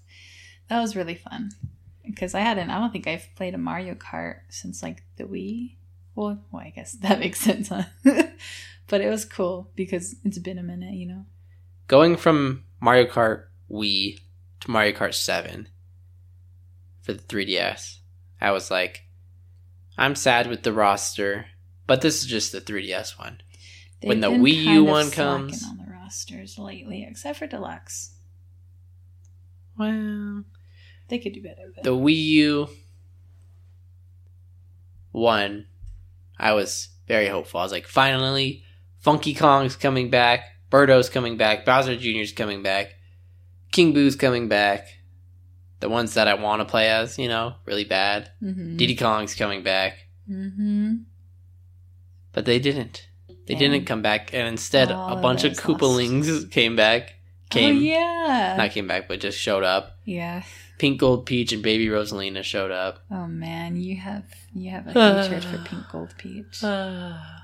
that 0.67 0.79
was 0.79 0.95
really 0.95 1.15
fun. 1.15 1.51
Because 2.05 2.35
I 2.35 2.41
hadn't. 2.41 2.69
I 2.69 2.77
don't 2.79 2.91
think 2.91 3.07
I've 3.07 3.27
played 3.35 3.55
a 3.55 3.57
Mario 3.57 3.95
Kart 3.95 4.41
since 4.49 4.83
like 4.83 5.01
the 5.17 5.23
Wii. 5.23 5.77
Well, 6.13 6.39
well, 6.51 6.61
I 6.61 6.69
guess 6.69 6.91
that 7.01 7.19
makes 7.19 7.39
sense, 7.39 7.69
huh? 7.69 7.83
but 8.87 9.01
it 9.01 9.09
was 9.09 9.25
cool 9.25 9.71
because 9.75 10.15
it's 10.23 10.37
been 10.39 10.57
a 10.57 10.63
minute, 10.63 10.93
you 10.93 11.07
know. 11.07 11.25
Going 11.87 12.17
from 12.17 12.63
Mario 12.79 13.05
Kart 13.05 13.45
Wii 13.69 14.19
to 14.61 14.71
Mario 14.71 14.93
Kart 14.95 15.13
7 15.13 15.67
for 17.01 17.13
the 17.13 17.23
3DS, 17.23 17.97
I 18.41 18.51
was 18.51 18.69
like, 18.71 19.03
I'm 19.97 20.15
sad 20.15 20.47
with 20.47 20.63
the 20.63 20.73
roster, 20.73 21.45
but 21.87 22.01
this 22.01 22.21
is 22.21 22.25
just 22.27 22.51
the 22.51 22.61
3DS 22.61 23.17
one. 23.17 23.41
When 24.03 24.19
the 24.19 24.29
Wii 24.29 24.63
U 24.65 24.83
one 24.83 25.09
comes- 25.09 25.63
on 25.63 25.77
the 25.77 25.91
rosters 25.91 26.59
lately, 26.59 27.05
except 27.09 27.39
for 27.39 27.47
Deluxe, 27.47 28.11
Well, 29.77 30.43
they 31.09 31.19
could 31.19 31.33
do 31.33 31.41
better. 31.41 31.71
But 31.73 31.83
the 31.83 31.95
Wii 31.95 32.23
U 32.23 32.69
one, 35.11 35.67
I 36.37 36.53
was 36.53 36.89
very 37.07 37.27
hopeful. 37.27 37.59
I 37.59 37.63
was 37.63 37.71
like, 37.71 37.87
finally, 37.87 38.64
Funky 39.05 39.35
Kong's 39.35 39.75
coming 39.75 40.09
back, 40.09 40.39
Birdo's 40.71 41.09
coming 41.09 41.37
back, 41.37 41.63
Bowser 41.63 41.95
Jr.'s 41.95 42.31
coming 42.33 42.63
back, 42.63 42.95
King 43.71 43.93
Boo's 43.93 44.15
coming 44.15 44.47
back. 44.47 44.87
The 45.79 45.89
ones 45.89 46.15
that 46.15 46.27
I 46.27 46.33
want 46.33 46.61
to 46.61 46.65
play 46.65 46.89
as, 46.89 47.19
you 47.19 47.27
know, 47.27 47.53
really 47.65 47.83
bad. 47.83 48.31
Mhm. 48.41 48.77
Diddy 48.77 48.95
Kong's 48.95 49.35
coming 49.35 49.61
back, 49.61 50.07
Mm-hmm. 50.27 50.95
but 52.33 52.45
they 52.45 52.57
didn't. 52.57 53.07
They 53.45 53.53
didn't 53.53 53.85
come 53.85 54.01
back, 54.01 54.33
and 54.33 54.47
instead, 54.47 54.89
a 54.89 55.19
bunch 55.21 55.43
of 55.43 55.53
Koopalings 55.53 56.49
came 56.49 56.75
back. 56.75 57.13
Came, 57.51 57.75
Oh 57.77 57.79
yeah. 57.81 58.55
not 58.57 58.71
came 58.71 58.87
back, 58.87 59.07
but 59.07 59.19
just 59.19 59.37
showed 59.37 59.63
up. 59.63 59.99
yeah. 60.03 60.41
Pink 60.79 60.99
Gold 60.99 61.27
Peach 61.27 61.53
and 61.53 61.61
Baby 61.61 61.85
Rosalina 61.87 62.43
showed 62.43 62.71
up. 62.71 63.05
Oh 63.11 63.27
man, 63.27 63.77
you 63.77 63.97
have 63.97 64.25
you 64.53 64.71
have 64.71 64.87
a 64.87 64.91
hatred 65.21 65.43
for 65.45 65.59
Pink 65.59 65.83
Gold 65.91 66.15
Peach. 66.17 66.63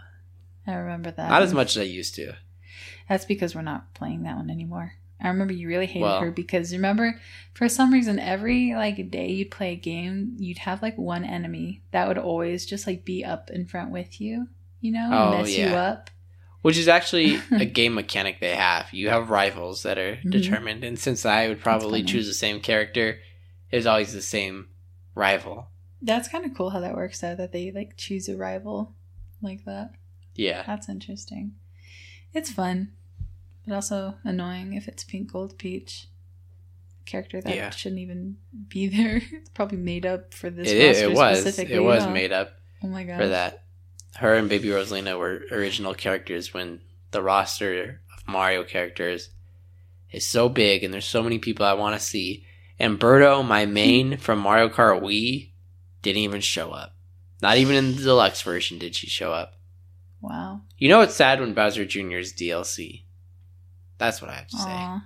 I 0.71 0.75
remember 0.75 1.11
that. 1.11 1.29
Not 1.29 1.43
as 1.43 1.53
much 1.53 1.75
as 1.75 1.81
I 1.81 1.85
used 1.85 2.15
to. 2.15 2.33
That's 3.09 3.25
because 3.25 3.53
we're 3.53 3.61
not 3.61 3.93
playing 3.93 4.23
that 4.23 4.37
one 4.37 4.49
anymore. 4.49 4.93
I 5.23 5.27
remember 5.27 5.53
you 5.53 5.67
really 5.67 5.85
hated 5.85 6.01
Well- 6.01 6.21
her 6.21 6.31
because 6.31 6.71
remember 6.73 7.19
for 7.53 7.69
some 7.69 7.93
reason 7.93 8.17
every 8.17 8.73
like 8.73 9.11
day 9.11 9.29
you'd 9.29 9.51
play 9.51 9.73
a 9.73 9.75
game, 9.75 10.35
you'd 10.39 10.57
have 10.59 10.81
like 10.81 10.97
one 10.97 11.23
enemy 11.23 11.83
that 11.91 12.07
would 12.07 12.17
always 12.17 12.65
just 12.65 12.87
like 12.87 13.05
be 13.05 13.23
up 13.23 13.51
in 13.51 13.65
front 13.67 13.91
with 13.91 14.19
you, 14.19 14.47
you 14.79 14.91
know, 14.91 15.09
Oh, 15.11 15.37
mess 15.37 15.55
you 15.55 15.65
up. 15.67 16.09
Which 16.63 16.77
is 16.77 16.87
actually 16.87 17.39
a 17.51 17.65
game 17.65 17.93
mechanic 17.93 18.39
they 18.39 18.55
have. 18.55 18.91
You 18.93 19.09
have 19.09 19.29
rivals 19.29 19.83
that 19.83 19.97
are 19.99 20.15
Mhm. 20.17 20.31
determined, 20.31 20.83
and 20.83 20.97
since 20.97 21.25
I 21.25 21.47
would 21.49 21.59
probably 21.59 22.01
choose 22.03 22.27
the 22.27 22.33
same 22.33 22.59
character, 22.59 23.19
it 23.71 23.75
was 23.75 23.85
always 23.87 24.13
the 24.13 24.21
same 24.21 24.69
rival. 25.13 25.67
That's 26.01 26.27
kind 26.29 26.45
of 26.45 26.55
cool 26.55 26.71
how 26.71 26.79
that 26.79 26.95
works 26.95 27.23
out 27.23 27.37
that 27.37 27.51
they 27.51 27.71
like 27.71 27.95
choose 27.97 28.27
a 28.27 28.35
rival 28.37 28.95
like 29.41 29.65
that. 29.65 29.91
Yeah. 30.35 30.63
That's 30.65 30.87
interesting. 30.89 31.53
It's 32.33 32.51
fun, 32.51 32.91
but 33.65 33.75
also 33.75 34.15
annoying 34.23 34.73
if 34.73 34.87
it's 34.87 35.03
Pink 35.03 35.31
Gold 35.31 35.57
Peach. 35.57 36.07
Character 37.05 37.41
that 37.41 37.55
Yeah. 37.55 37.69
shouldn't 37.71 37.99
even 37.99 38.37
be 38.69 38.87
there. 38.95 39.21
It's 39.31 39.49
probably 39.49 39.77
made 39.77 40.05
up 40.05 40.33
for 40.33 40.49
this. 40.49 40.69
It, 40.69 40.77
it 40.77 41.13
was. 41.13 41.59
It 41.59 41.79
was 41.83 42.03
huh? 42.03 42.11
made 42.11 42.31
up 42.31 42.53
Oh 42.83 42.87
my 42.87 43.03
god. 43.03 43.17
for 43.17 43.27
that. 43.27 43.63
Her 44.15 44.35
and 44.35 44.47
Baby 44.49 44.69
Rosalina 44.69 45.17
were 45.17 45.41
original 45.51 45.93
characters 45.93 46.53
when 46.53 46.81
the 47.11 47.21
roster 47.21 48.01
of 48.17 48.27
Mario 48.27 48.63
characters 48.63 49.29
is 50.11 50.25
so 50.25 50.47
big 50.49 50.83
and 50.83 50.93
there's 50.93 51.05
so 51.07 51.23
many 51.23 51.39
people 51.39 51.65
I 51.65 51.73
want 51.73 51.99
to 51.99 52.05
see. 52.05 52.45
And 52.79 52.99
Birdo, 52.99 53.45
my 53.45 53.65
main 53.65 54.17
from 54.25 54.39
Mario 54.39 54.69
Kart 54.69 55.01
Wii, 55.01 55.51
didn't 56.01 56.21
even 56.21 56.41
show 56.41 56.71
up. 56.71 56.95
Not 57.41 57.57
even 57.57 57.75
in 57.75 57.95
the 57.95 58.01
deluxe 58.03 58.41
version 58.41 58.77
did 58.77 58.95
she 58.95 59.07
show 59.07 59.31
up. 59.33 59.53
Wow. 60.21 60.61
You 60.77 60.87
know 60.89 61.01
it's 61.01 61.15
sad 61.15 61.39
when 61.39 61.53
Bowser 61.53 61.83
Jr.'s 61.85 62.31
DLC. 62.33 63.03
That's 63.97 64.21
what 64.21 64.29
I 64.31 64.35
have 64.35 64.47
to 64.47 64.57
say. 64.57 64.97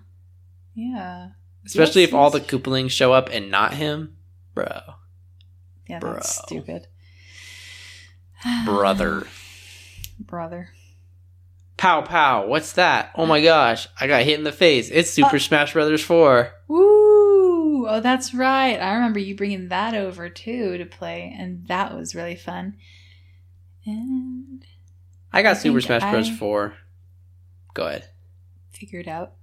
Yeah. 0.76 1.30
Especially 1.66 2.02
Yes, 2.02 2.10
if 2.10 2.14
all 2.16 2.30
the. 2.30 2.40
Koopalings 2.42 2.92
show 2.92 3.12
up 3.14 3.30
and 3.32 3.50
not 3.50 3.74
him, 3.74 4.18
bro, 4.54 4.82
Yeah, 5.88 6.00
Bro. 6.00 6.14
that's 6.14 6.36
stupid. 6.44 6.88
brother. 8.66 9.26
Brother. 10.20 10.70
Pow 11.78 12.02
pow! 12.04 12.46
What's 12.48 12.74
that? 12.74 13.12
Oh 13.16 13.26
my 13.26 13.42
gosh! 13.42 13.88
I 14.00 14.08
got 14.08 14.24
hit 14.24 14.38
in 14.38 14.44
the 14.46 14.52
face. 14.54 14.90
It's 14.90 15.10
Super 15.10 15.36
Uh. 15.36 15.40
Smash 15.40 15.74
Brothers 15.74 16.04
Four. 16.04 16.54
Woo! 16.70 17.88
Oh, 17.88 18.00
that's 18.02 18.34
right. 18.34 18.78
I 18.78 18.94
remember 18.94 19.20
you 19.20 19.36
bringing 19.36 19.68
that 19.70 19.94
over 19.94 20.30
too 20.30 20.78
to 20.78 20.86
play, 20.86 21.36
and 21.38 21.68
that 21.68 21.94
was 21.96 22.16
really 22.16 22.36
fun. 22.38 22.76
And 23.86 24.66
I 25.34 25.42
got 25.42 25.58
I 25.58 25.60
Super 25.60 25.82
Smash 25.82 26.02
Bros. 26.12 26.30
Four. 26.30 26.76
Go 27.74 27.88
ahead. 27.88 28.10
figured 28.72 29.08
out 29.08 29.34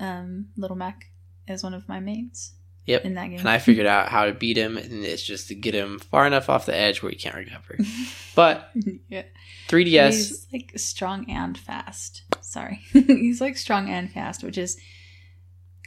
um, 0.00 0.46
Little 0.56 0.76
Mac 0.76 1.10
is 1.46 1.62
one 1.62 1.74
of 1.74 1.88
my 1.88 2.00
mains 2.00 2.54
Yep. 2.86 3.04
in 3.06 3.14
that 3.14 3.28
game. 3.28 3.38
And 3.38 3.48
I 3.48 3.58
figured 3.58 3.86
out 3.86 4.08
how 4.08 4.26
to 4.26 4.32
beat 4.34 4.58
him, 4.58 4.76
and 4.76 5.04
it's 5.04 5.22
just 5.22 5.48
to 5.48 5.54
get 5.54 5.74
him 5.74 5.98
far 5.98 6.26
enough 6.26 6.50
off 6.50 6.66
the 6.66 6.76
edge 6.76 7.02
where 7.02 7.10
he 7.10 7.16
can't 7.16 7.34
recover. 7.36 7.78
But 8.34 8.70
yeah. 9.08 9.22
3DS, 9.68 10.10
He's 10.10 10.46
like 10.52 10.72
strong 10.76 11.30
and 11.30 11.56
fast. 11.56 12.22
Sorry. 12.40 12.80
He's 12.92 13.40
like 13.40 13.56
strong 13.56 13.88
and 13.88 14.10
fast, 14.12 14.42
which 14.42 14.58
is 14.58 14.76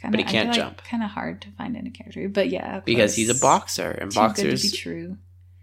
kind 0.00 0.12
But 0.12 0.20
he 0.20 0.24
can't 0.24 0.54
jump. 0.54 0.82
Kind 0.82 1.02
of 1.04 1.10
hard 1.10 1.42
to 1.42 1.50
find 1.52 1.76
in 1.76 1.86
a 1.86 1.90
character. 1.90 2.26
But 2.30 2.48
yeah, 2.48 2.80
because 2.80 3.14
he's 3.14 3.28
a 3.28 3.38
boxer, 3.38 3.90
and 3.90 4.12
boxers 4.14 4.62
be 4.62 4.76
true. 4.76 5.18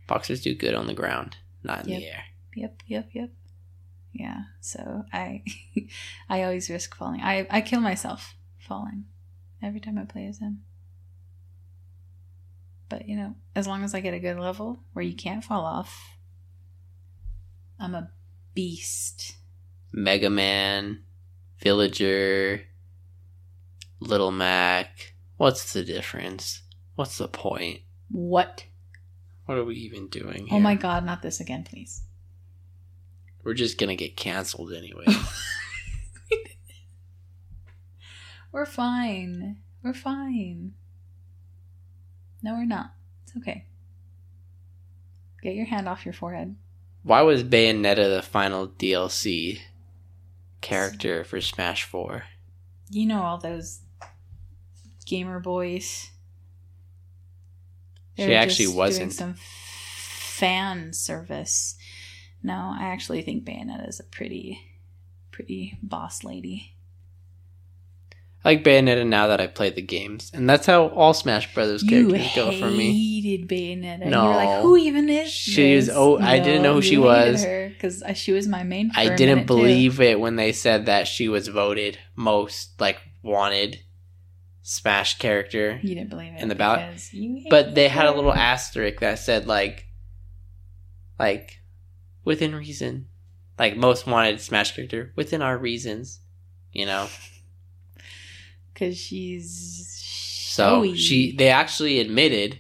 boxers 0.08 0.42
do 0.42 0.54
good 0.54 0.76
on 0.76 0.86
the 0.88 0.94
ground, 0.94 1.38
not 1.64 1.86
in 1.86 1.90
Yep. 1.94 2.00
the 2.00 2.06
air. 2.08 2.24
Yep, 2.56 2.84
yep, 2.88 3.10
yep. 3.14 3.30
Yeah. 4.16 4.44
So 4.62 5.04
I 5.12 5.44
I 6.30 6.44
always 6.44 6.70
risk 6.70 6.96
falling. 6.96 7.22
I 7.22 7.46
I 7.50 7.62
kill 7.62 7.82
myself 7.82 8.36
falling 8.58 9.06
every 9.62 9.82
time 9.82 9.98
I 9.98 10.06
play 10.06 10.26
as 10.28 10.40
him. 10.40 10.62
But 12.88 13.10
you 13.10 13.18
know, 13.18 13.36
as 13.56 13.68
long 13.68 13.84
as 13.84 13.94
I 13.94 14.00
get 14.00 14.14
a 14.14 14.20
good 14.20 14.40
level 14.40 14.80
where 14.94 15.04
you 15.04 15.16
can't 15.16 15.44
fall 15.44 15.66
off, 15.66 16.18
I'm 17.78 17.94
a 17.94 18.10
beast. 18.54 19.36
Mega 19.92 20.30
Man, 20.30 21.04
Villager, 21.60 22.62
Little 24.00 24.32
Mac. 24.32 25.14
What's 25.36 25.74
the 25.74 25.84
difference? 25.84 26.62
What's 26.96 27.18
the 27.18 27.28
point? 27.28 27.82
What? 28.10 28.66
What 29.46 29.58
are 29.58 29.66
we 29.66 29.76
even 29.76 30.08
doing? 30.08 30.48
Oh 30.52 30.60
my 30.60 30.76
god, 30.76 31.06
not 31.06 31.22
this 31.22 31.42
again, 31.42 31.64
please. 31.64 32.05
We're 33.46 33.54
just 33.54 33.78
gonna 33.78 33.96
get 33.96 34.18
canceled 34.18 34.74
anyway. 34.74 35.06
We're 38.52 38.66
fine. 38.66 39.58
We're 39.84 39.94
fine. 39.94 40.74
No, 42.42 42.54
we're 42.54 42.66
not. 42.66 42.94
It's 43.24 43.36
okay. 43.38 43.66
Get 45.42 45.56
your 45.56 45.66
hand 45.66 45.90
off 45.90 46.06
your 46.06 46.14
forehead. 46.14 46.56
Why 47.04 47.22
was 47.22 47.44
Bayonetta 47.44 48.16
the 48.16 48.22
final 48.22 48.68
DLC 48.68 49.60
character 50.62 51.24
for 51.26 51.42
Smash 51.42 51.84
4? 51.84 52.24
You 52.90 53.06
know 53.08 53.24
all 53.24 53.38
those 53.38 53.82
gamer 55.06 55.40
boys. 55.40 56.10
She 58.18 58.26
They're 58.26 58.40
actually 58.42 58.66
just 58.66 58.78
wasn't. 58.78 59.14
some 59.14 59.36
fan 59.38 60.94
service. 60.94 61.76
No, 62.46 62.76
I 62.80 62.86
actually 62.86 63.22
think 63.22 63.44
Bayonetta 63.44 63.88
is 63.90 64.00
a 64.00 64.04
pretty, 64.04 64.60
pretty 65.32 65.78
boss 65.82 66.24
lady. 66.24 66.72
I 68.44 68.50
like 68.50 68.64
Bayonetta 68.64 69.08
now 69.08 69.26
that 69.28 69.42
I 69.42 69.48
played 69.48 69.74
the 69.74 69.82
games, 69.82 70.30
and 70.32 70.48
that's 70.48 70.68
how 70.68 70.90
all 70.90 71.16
Smash 71.16 71.52
Brothers 71.56 71.82
characters 71.82 72.28
go 72.36 72.52
for 72.52 72.70
me. 72.70 73.22
hated 73.24 73.48
Bayonetta. 73.50 74.06
You 74.06 74.12
No. 74.12 74.26
were 74.26 74.36
like, 74.36 74.62
who 74.62 74.78
even 74.78 75.10
is 75.10 75.32
She 75.32 75.72
is- 75.72 75.90
oh, 75.92 76.20
I 76.20 76.38
didn't 76.38 76.62
know 76.62 76.76
who 76.76 76.82
she 76.84 76.98
was. 76.98 77.44
because 77.44 78.04
she 78.14 78.32
was 78.34 78.48
my 78.48 78.62
main. 78.62 78.92
For 78.92 79.00
I 79.00 79.04
a 79.06 79.18
didn't 79.18 79.36
minute, 79.36 79.42
too. 79.48 79.56
believe 79.56 80.00
it 80.00 80.20
when 80.20 80.36
they 80.36 80.52
said 80.52 80.86
that 80.86 81.08
she 81.08 81.28
was 81.28 81.48
voted 81.48 81.98
most 82.16 82.80
like 82.80 83.00
wanted 83.24 83.80
Smash 84.62 85.18
character. 85.18 85.80
you 85.82 85.96
didn't 85.96 86.12
believe 86.12 86.34
it 86.34 86.40
in 86.42 86.48
the 86.48 86.54
ballot. 86.56 87.12
you 87.14 87.46
But 87.50 87.74
they 87.74 87.84
hated 87.90 87.96
had 87.98 88.06
a 88.06 88.12
little 88.16 88.34
asterisk 88.34 89.00
that 89.00 89.18
said 89.18 89.48
like 89.48 89.88
like 91.20 91.62
within 92.26 92.54
reason. 92.56 93.08
Like 93.58 93.78
most 93.78 94.06
wanted 94.06 94.42
Smash 94.42 94.76
character 94.76 95.14
within 95.16 95.42
our 95.42 95.58
reasons. 95.58 96.20
You 96.74 96.86
know? 96.86 97.08
because 98.74 98.98
she's 98.98 100.02
So 100.50 100.94
she 100.96 101.36
they 101.36 101.50
actually 101.50 102.00
admitted 102.00 102.60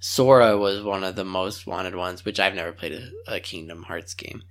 Sora 0.00 0.56
was 0.56 0.82
one 0.82 1.04
of 1.04 1.14
the 1.16 1.24
most 1.24 1.66
wanted 1.66 1.94
ones, 1.94 2.24
which 2.24 2.40
I've 2.40 2.54
never 2.54 2.72
played 2.72 2.92
a, 2.92 3.34
a 3.36 3.40
Kingdom 3.40 3.84
Hearts 3.84 4.14
game. 4.14 4.42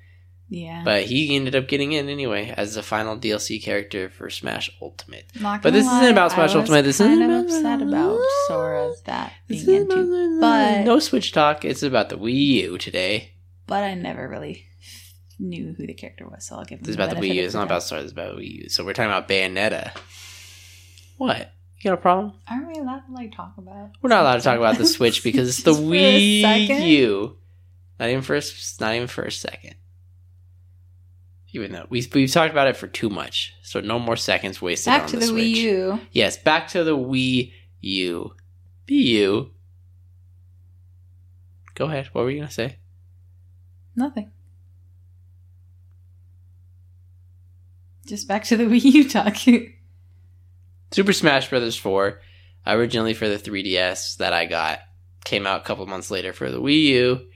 yeah. 0.48 0.82
But 0.86 1.04
he 1.06 1.36
ended 1.36 1.56
up 1.56 1.68
getting 1.68 1.92
in 1.92 2.08
anyway 2.08 2.54
as 2.56 2.76
the 2.76 2.84
final 2.84 3.18
DLC 3.18 3.62
character 3.62 4.10
for 4.10 4.30
Smash 4.30 4.70
Ultimate. 4.82 5.26
Not 5.40 5.62
but 5.62 5.74
this 5.74 5.86
isn't 5.86 6.12
about 6.12 6.32
Smash 6.32 6.56
Ultimate, 6.56 6.84
this 6.84 7.00
kind 7.00 7.14
isn't 7.14 7.24
of 7.24 7.30
about- 7.32 7.46
upset 7.46 7.82
about 7.82 8.20
Sora 8.48 8.94
that 9.06 9.34
being 9.48 9.70
into, 9.70 10.40
but 10.40 10.84
no 10.86 11.00
Switch 11.00 11.32
talk. 11.34 11.66
It's 11.66 11.84
about 11.84 12.08
the 12.10 12.18
Wii 12.18 12.34
U 12.64 12.78
today. 12.78 13.31
But 13.72 13.84
I 13.84 13.94
never 13.94 14.28
really 14.28 14.66
knew 15.40 15.74
who 15.78 15.88
the 15.88 15.94
character 15.94 16.28
was, 16.28 16.46
so 16.46 16.58
I'll 16.58 16.66
give. 16.66 16.80
This 16.82 16.90
is 16.90 16.96
about 16.96 17.12
the 17.12 17.16
Wii 17.16 17.36
U. 17.36 17.44
It's 17.46 17.54
not 17.54 17.64
about 17.64 17.84
Sora. 17.84 18.02
It's 18.02 18.12
about 18.12 18.36
Wii 18.36 18.64
U. 18.64 18.70
So 18.70 18.84
we're 18.84 18.92
talking 18.92 19.10
about 19.10 19.30
Bayonetta. 19.30 19.98
What? 21.16 21.54
You 21.80 21.90
got 21.90 21.94
a 21.94 22.02
problem? 22.02 22.34
Aren't 22.50 22.68
we 22.68 22.74
allowed 22.82 23.06
to 23.08 23.14
like 23.14 23.34
talk 23.34 23.54
about? 23.58 23.86
It? 23.86 23.92
We're 24.02 24.10
not 24.10 24.24
allowed 24.24 24.36
to 24.36 24.42
talk 24.42 24.58
about 24.58 24.78
the 24.78 24.86
Switch 24.86 25.24
because 25.24 25.48
it's 25.48 25.64
the 25.64 25.72
Just 25.72 25.82
for 25.88 25.88
a 25.88 26.68
Wii? 26.68 26.88
U. 26.90 27.38
Not 27.98 28.10
even 28.10 28.22
for 28.24 28.34
a, 28.34 28.40
s- 28.40 28.76
not 28.82 28.94
even 28.94 29.08
for 29.08 29.24
a 29.24 29.32
second. 29.32 29.76
Even 31.54 31.72
though 31.72 31.86
we 31.90 32.06
we've 32.14 32.30
talked 32.30 32.52
about 32.52 32.68
it 32.68 32.76
for 32.76 32.88
too 32.88 33.10
much, 33.10 33.54
so 33.64 33.80
no 33.80 34.00
more 34.00 34.18
seconds 34.18 34.62
wasted 34.62 34.92
Back 34.92 35.04
on 35.04 35.08
to 35.12 35.18
the, 35.18 35.28
the. 35.28 35.32
Wii 35.32 35.56
U. 35.56 36.00
Yes, 36.12 36.36
back 36.36 36.68
to 36.70 36.84
the 36.84 36.98
Wii 36.98 37.54
U. 37.80 38.36
Be 38.86 38.96
you. 38.96 39.52
Go 41.74 41.86
ahead. 41.86 42.10
What 42.12 42.26
were 42.26 42.32
you 42.32 42.40
gonna 42.42 42.52
say? 42.52 42.80
Nothing. 43.95 44.32
Just 48.06 48.27
back 48.27 48.43
to 48.45 48.58
the 48.58 48.63
Wii 48.71 48.84
U 48.84 49.10
talk. 49.10 49.38
Super 50.91 51.13
Smash 51.13 51.49
Bros. 51.49 51.77
4, 51.77 52.19
originally 52.67 53.13
for 53.13 53.30
the 53.30 53.38
3DS 53.38 54.17
that 54.17 54.34
I 54.34 54.45
got, 54.45 54.80
came 55.23 55.47
out 55.47 55.62
a 55.62 55.63
couple 55.63 55.86
months 55.86 56.12
later 56.12 56.34
for 56.34 56.49
the 56.51 56.62
Wii 56.62 56.82
U. 56.84 57.27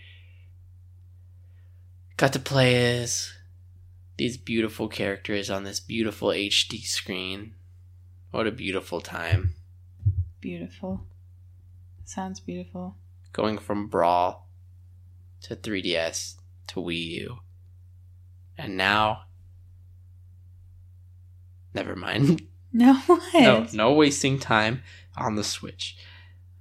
Got 2.18 2.34
to 2.34 2.40
play 2.40 3.02
as 3.02 3.32
these 4.18 4.38
beautiful 4.38 4.88
characters 4.88 5.50
on 5.50 5.64
this 5.64 5.80
beautiful 5.80 6.30
HD 6.30 6.82
screen. 6.84 7.54
What 8.32 8.48
a 8.48 8.52
beautiful 8.52 9.02
time. 9.02 9.56
beautiful. 10.42 11.06
Sounds 12.06 12.40
beautiful. 12.40 12.96
Going 13.34 13.58
from 13.58 13.88
Brawl 13.88 14.48
to 15.42 15.56
3DS 15.56 16.36
to 16.68 16.80
Wii 16.80 17.06
U. 17.22 17.38
And 18.58 18.78
now. 18.78 19.22
Never 21.74 21.96
mind. 21.96 22.42
No, 22.78 22.94
what? 23.08 23.34
No, 23.34 23.66
no 23.72 23.94
wasting 23.94 24.38
time 24.38 24.84
on 25.16 25.36
the 25.36 25.46
Switch. 25.46 25.96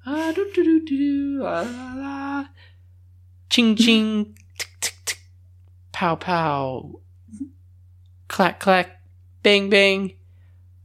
Ah, 0.06 0.30
do, 0.32 0.48
do, 0.54 0.62
do, 0.62 0.84
do, 0.84 0.96
do, 0.96 1.42
la, 1.42 1.62
la, 1.62 1.94
la. 1.96 2.44
Ching 3.50 3.74
ching, 3.84 4.38
tick, 4.56 4.68
tick, 4.80 4.94
tick. 5.04 5.18
pow 5.90 6.14
pow, 6.14 7.00
clack 8.28 8.60
clack, 8.60 9.02
bang 9.42 9.68
bang. 9.68 10.12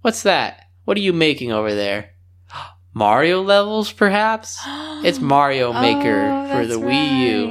What's 0.01 0.23
that? 0.23 0.63
What 0.85 0.97
are 0.97 1.01
you 1.01 1.13
making 1.13 1.51
over 1.51 1.75
there? 1.75 2.09
Mario 2.95 3.43
levels, 3.43 3.91
perhaps? 3.91 4.59
It's 5.05 5.19
Mario 5.19 5.73
Maker 5.73 6.27
Oh, 6.27 6.47
for 6.49 6.65
the 6.65 6.79
Wii 6.79 7.19
U. 7.19 7.47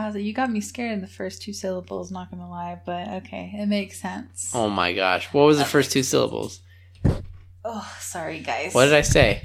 I 0.00 0.06
was 0.06 0.14
like, 0.14 0.24
you 0.24 0.32
got 0.32 0.50
me 0.50 0.60
scared 0.60 0.92
in 0.92 1.00
the 1.00 1.06
first 1.06 1.42
two 1.42 1.52
syllables. 1.52 2.10
Not 2.10 2.30
gonna 2.30 2.48
lie, 2.48 2.80
but 2.84 3.08
okay, 3.08 3.52
it 3.54 3.66
makes 3.66 4.00
sense. 4.00 4.50
Oh 4.54 4.70
my 4.70 4.92
gosh, 4.92 5.32
what 5.32 5.44
was 5.44 5.58
the 5.58 5.64
first 5.64 5.92
two 5.92 6.02
syllables? 6.02 6.60
Oh, 7.64 7.96
sorry 8.00 8.40
guys. 8.40 8.74
What 8.74 8.86
did 8.86 8.94
I 8.94 9.02
say? 9.02 9.42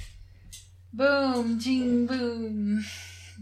Boom, 0.93 1.59
jing, 1.59 2.05
boom. 2.05 2.85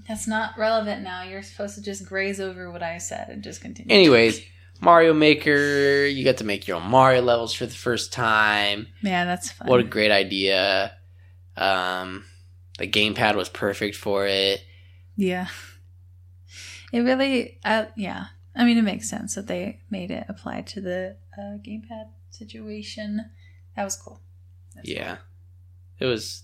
That's 0.07 0.27
not 0.27 0.57
relevant 0.57 1.03
now. 1.03 1.21
You're 1.23 1.43
supposed 1.43 1.75
to 1.75 1.81
just 1.83 2.07
graze 2.07 2.39
over 2.39 2.71
what 2.71 2.81
I 2.81 2.97
said 2.97 3.29
and 3.29 3.43
just 3.43 3.61
continue. 3.61 3.93
Anyways, 3.93 4.41
Mario 4.81 5.13
Maker, 5.13 6.05
you 6.05 6.25
got 6.25 6.37
to 6.37 6.43
make 6.43 6.67
your 6.67 6.77
own 6.77 6.89
Mario 6.89 7.21
levels 7.21 7.53
for 7.53 7.67
the 7.67 7.75
first 7.75 8.11
time. 8.11 8.87
yeah, 9.03 9.25
that's 9.25 9.51
fun. 9.51 9.67
What 9.67 9.79
a 9.79 9.83
great 9.83 10.11
idea. 10.11 10.93
Um, 11.55 12.25
the 12.79 12.87
gamepad 12.87 13.35
was 13.35 13.49
perfect 13.49 13.95
for 13.95 14.25
it. 14.25 14.61
Yeah. 15.15 15.47
It 16.93 16.99
really, 16.99 17.57
uh, 17.65 17.85
yeah. 17.97 18.27
I 18.55 18.63
mean, 18.65 18.77
it 18.77 18.83
makes 18.83 19.09
sense 19.09 19.33
that 19.33 19.47
they 19.47 19.81
made 19.89 20.11
it 20.11 20.25
apply 20.29 20.61
to 20.61 20.79
the 20.79 21.17
uh, 21.35 21.57
gamepad 21.57 22.09
situation 22.29 23.31
That 23.75 23.83
was 23.83 23.95
cool. 23.95 24.21
That's 24.75 24.87
Yeah, 24.87 25.17
it 25.99 26.05
was. 26.05 26.43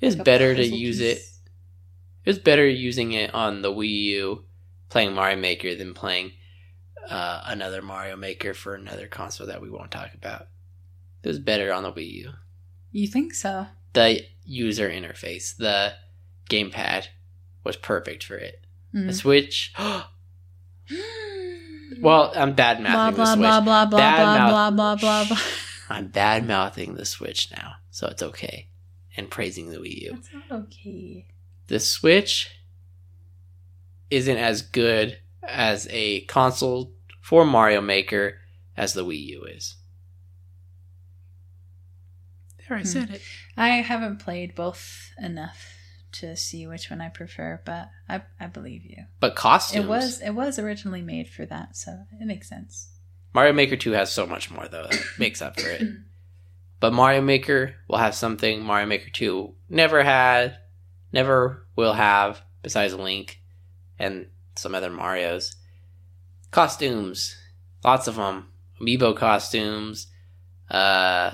It 0.00 0.06
was 0.06 0.14
cool. 0.14 0.24
Better 0.24 0.54
to 0.54 0.64
use 0.66 1.00
it. 1.00 1.18
It 1.18 2.30
was 2.30 2.38
better 2.38 2.66
using 2.66 3.12
it 3.12 3.34
on 3.34 3.60
the 3.60 3.70
Wii 3.70 3.88
U, 3.88 4.44
playing 4.88 5.12
Mario 5.14 5.36
Maker 5.36 5.74
than 5.74 5.92
playing 5.92 6.32
uh, 7.08 7.42
another 7.44 7.82
Mario 7.82 8.16
Maker 8.16 8.54
for 8.54 8.74
another 8.74 9.08
console 9.08 9.46
that 9.48 9.60
we 9.60 9.68
won't 9.68 9.90
talk 9.90 10.14
about. 10.14 10.48
It 11.22 11.28
was 11.28 11.38
better 11.38 11.70
on 11.70 11.82
the 11.82 11.92
Wii 11.92 12.10
U. 12.12 12.30
You 12.92 13.06
think 13.06 13.34
so? 13.34 13.66
The 13.92 14.22
user 14.44 14.88
interface, 14.88 15.54
the 15.54 15.92
gamepad, 16.48 17.08
was 17.62 17.76
perfect 17.76 18.24
for 18.24 18.36
it. 18.36 18.64
The 18.92 19.00
Mm. 19.00 19.14
Switch. 19.14 19.72
well, 22.00 22.32
I'm 22.34 22.54
bad 22.54 22.78
blah 22.80 23.10
mouthing 23.10 23.16
the 23.16 23.26
Switch. 23.26 23.38
blah 23.40 23.60
blah 23.60 23.86
blah 23.86 23.98
Bad 23.98 24.16
blah 24.22 24.38
mouth- 24.38 24.50
blah 24.50 24.70
blah 24.70 24.96
blah 24.96 25.24
blah. 25.28 25.42
I'm 25.90 26.08
bad 26.08 26.46
mouthing 26.46 26.94
the 26.94 27.04
Switch 27.06 27.50
now, 27.56 27.74
so 27.90 28.06
it's 28.08 28.22
okay. 28.22 28.68
And 29.16 29.30
praising 29.30 29.70
the 29.70 29.78
Wii 29.78 30.02
U. 30.02 30.12
That's 30.14 30.30
not 30.32 30.60
okay. 30.64 31.26
The 31.66 31.80
Switch 31.80 32.50
isn't 34.10 34.36
as 34.36 34.62
good 34.62 35.18
as 35.42 35.86
a 35.90 36.20
console 36.22 36.92
for 37.20 37.44
Mario 37.44 37.80
Maker 37.80 38.38
as 38.76 38.92
the 38.94 39.04
Wii 39.04 39.20
U 39.26 39.44
is. 39.44 39.76
There, 42.68 42.76
I 42.78 42.80
Hmm. 42.82 42.86
said 42.86 43.10
it. 43.10 43.22
I 43.56 43.68
haven't 43.80 44.18
played 44.18 44.54
both 44.54 45.10
enough 45.20 45.74
to 46.12 46.36
see 46.36 46.66
which 46.66 46.90
one 46.90 47.00
I 47.00 47.08
prefer, 47.08 47.60
but 47.64 47.90
I 48.08 48.22
I 48.40 48.46
believe 48.46 48.84
you. 48.84 49.04
But 49.20 49.36
costumes. 49.36 49.84
It 49.84 49.88
was 49.88 50.20
it 50.20 50.30
was 50.30 50.58
originally 50.58 51.02
made 51.02 51.28
for 51.28 51.46
that, 51.46 51.76
so 51.76 52.04
it 52.20 52.26
makes 52.26 52.48
sense. 52.48 52.88
Mario 53.34 53.52
Maker 53.52 53.76
2 53.76 53.92
has 53.92 54.10
so 54.10 54.26
much 54.26 54.50
more, 54.50 54.66
though, 54.68 54.84
that 54.84 55.00
makes 55.18 55.42
up 55.42 55.60
for 55.60 55.68
it. 55.68 55.82
But 56.80 56.92
Mario 56.92 57.20
Maker 57.20 57.74
will 57.88 57.98
have 57.98 58.14
something 58.14 58.62
Mario 58.62 58.86
Maker 58.86 59.10
2 59.10 59.54
never 59.68 60.02
had, 60.02 60.58
never 61.12 61.66
will 61.76 61.92
have, 61.92 62.42
besides 62.62 62.94
Link 62.94 63.40
and 63.98 64.26
some 64.56 64.74
other 64.74 64.90
Marios. 64.90 65.54
Costumes. 66.50 67.36
Lots 67.84 68.08
of 68.08 68.16
them. 68.16 68.48
Amiibo 68.80 69.16
costumes. 69.16 70.06
Uh, 70.70 71.32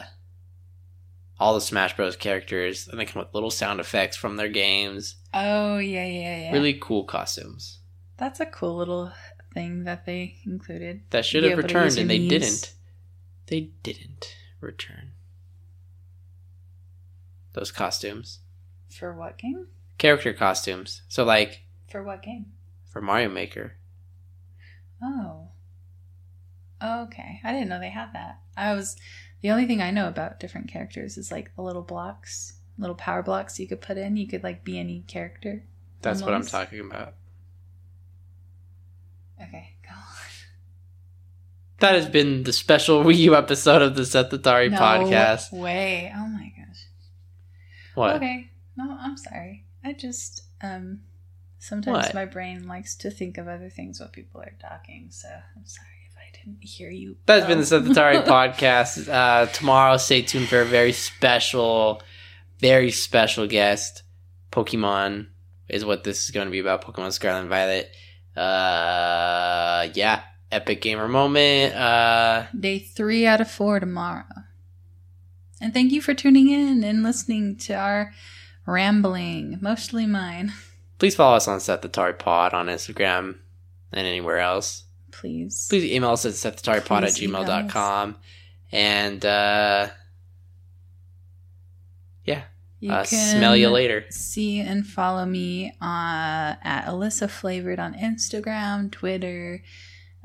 all 1.40 1.54
the 1.54 1.60
Smash 1.60 1.96
Bros. 1.96 2.16
characters. 2.16 2.88
And 2.88 2.98
they 2.98 3.04
come 3.04 3.20
with 3.22 3.34
little 3.34 3.50
sound 3.50 3.80
effects 3.80 4.16
from 4.16 4.36
their 4.36 4.48
games. 4.48 5.16
Oh 5.32 5.78
yeah 5.78 6.06
yeah 6.06 6.38
yeah. 6.44 6.52
Really 6.52 6.74
cool 6.74 7.04
costumes. 7.04 7.78
That's 8.16 8.40
a 8.40 8.46
cool 8.46 8.76
little 8.76 9.12
thing 9.52 9.84
that 9.84 10.06
they 10.06 10.36
included. 10.46 11.02
That 11.10 11.24
should 11.24 11.44
have 11.44 11.58
returned, 11.58 11.96
and 11.98 12.08
they 12.10 12.18
knees. 12.18 12.30
didn't. 12.30 12.74
They 13.46 13.60
didn't 13.82 14.36
return. 14.60 15.12
Those 17.52 17.70
costumes. 17.72 18.40
For 18.90 19.12
what 19.12 19.38
game? 19.38 19.68
character 19.98 20.32
costumes. 20.32 21.02
So 21.08 21.24
like 21.24 21.62
For 21.88 22.02
what 22.02 22.22
game? 22.22 22.46
for 22.90 23.00
Mario 23.00 23.28
Maker, 23.28 23.74
Oh. 25.02 25.48
Okay. 26.82 27.40
I 27.44 27.52
didn't 27.52 27.68
know 27.68 27.78
they 27.80 27.90
had 27.90 28.12
that. 28.14 28.40
I 28.56 28.74
was 28.74 28.96
the 29.44 29.50
only 29.50 29.66
thing 29.66 29.82
I 29.82 29.90
know 29.90 30.08
about 30.08 30.40
different 30.40 30.68
characters 30.68 31.18
is 31.18 31.30
like 31.30 31.54
the 31.54 31.60
little 31.60 31.82
blocks, 31.82 32.54
little 32.78 32.94
power 32.96 33.22
blocks 33.22 33.60
you 33.60 33.68
could 33.68 33.82
put 33.82 33.98
in. 33.98 34.16
You 34.16 34.26
could 34.26 34.42
like 34.42 34.64
be 34.64 34.78
any 34.78 35.04
character. 35.06 35.62
that's 36.00 36.22
what 36.22 36.32
I'm 36.32 36.46
talking 36.46 36.80
about. 36.80 37.12
Okay, 39.38 39.74
go 39.82 39.90
on. 39.94 40.00
That 41.80 41.96
has 41.96 42.08
been 42.08 42.44
the 42.44 42.54
special 42.54 43.04
Wii 43.04 43.18
U 43.18 43.36
episode 43.36 43.82
of 43.82 43.96
the 43.96 44.02
Sethatari 44.02 44.70
No 44.70 44.78
podcast. 44.78 45.52
Way. 45.52 46.10
Oh 46.16 46.26
my 46.26 46.50
gosh. 46.56 46.86
What? 47.94 48.16
Okay. 48.16 48.48
No, 48.78 48.96
I'm 48.98 49.18
sorry. 49.18 49.66
I 49.84 49.92
just 49.92 50.44
um 50.62 51.00
sometimes 51.58 52.06
What? 52.06 52.14
my 52.14 52.24
brain 52.24 52.66
likes 52.66 52.94
to 52.96 53.10
think 53.10 53.36
of 53.36 53.46
other 53.46 53.68
things 53.68 54.00
while 54.00 54.08
people 54.08 54.40
are 54.40 54.56
talking, 54.58 55.08
so 55.10 55.28
I'm 55.28 55.66
sorry 55.66 55.88
if 55.88 55.93
I 55.93 55.93
didn't 56.34 56.62
hear 56.62 56.90
you. 56.90 57.16
That's 57.26 57.46
been 57.46 57.60
the 57.60 57.68
well. 57.70 57.82
Sethatari 57.94 58.24
podcast. 58.56 59.08
Uh, 59.08 59.46
tomorrow, 59.46 59.96
stay 59.96 60.22
tuned 60.22 60.48
for 60.48 60.60
a 60.60 60.64
very 60.64 60.92
special, 60.92 62.02
very 62.58 62.90
special 62.90 63.46
guest. 63.46 64.02
Pokemon 64.52 65.28
is 65.68 65.84
what 65.84 66.04
this 66.04 66.24
is 66.24 66.30
going 66.30 66.46
to 66.46 66.50
be 66.52 66.58
about. 66.60 66.84
Pokemon 66.84 67.12
Scarlet 67.12 67.40
and 67.40 67.48
Violet. 67.48 67.90
Uh, 68.36 69.88
yeah, 69.94 70.22
epic 70.52 70.80
gamer 70.80 71.08
moment. 71.08 71.74
Uh, 71.74 72.46
Day 72.58 72.78
three 72.78 73.26
out 73.26 73.40
of 73.40 73.50
four 73.50 73.80
tomorrow. 73.80 74.24
And 75.60 75.72
thank 75.72 75.92
you 75.92 76.02
for 76.02 76.14
tuning 76.14 76.48
in 76.50 76.84
and 76.84 77.02
listening 77.02 77.56
to 77.58 77.74
our 77.74 78.12
rambling, 78.66 79.58
mostly 79.60 80.06
mine. 80.06 80.52
please 80.98 81.14
follow 81.14 81.36
us 81.36 81.48
on 81.48 81.60
Set 81.60 81.82
the 81.82 81.88
Sethatari 81.88 82.18
Pod 82.18 82.52
on 82.54 82.66
Instagram 82.66 83.38
and 83.92 84.06
anywhere 84.06 84.38
else. 84.38 84.83
Please. 85.20 85.66
please 85.70 85.84
email 85.84 86.10
us 86.10 86.24
at 86.26 86.32
setthetaripod 86.32 87.02
at 87.02 87.10
gmail.com. 87.10 88.16
And 88.72 89.24
uh, 89.24 89.88
yeah, 92.24 92.42
You 92.80 92.90
uh, 92.92 93.04
can 93.04 93.36
smell 93.38 93.56
you 93.56 93.68
later. 93.68 94.04
See 94.10 94.58
and 94.60 94.86
follow 94.86 95.24
me 95.26 95.70
uh, 95.80 96.54
at 96.62 96.86
Alyssa 96.86 97.30
Flavored 97.30 97.78
on 97.78 97.94
Instagram, 97.94 98.90
Twitter, 98.90 99.62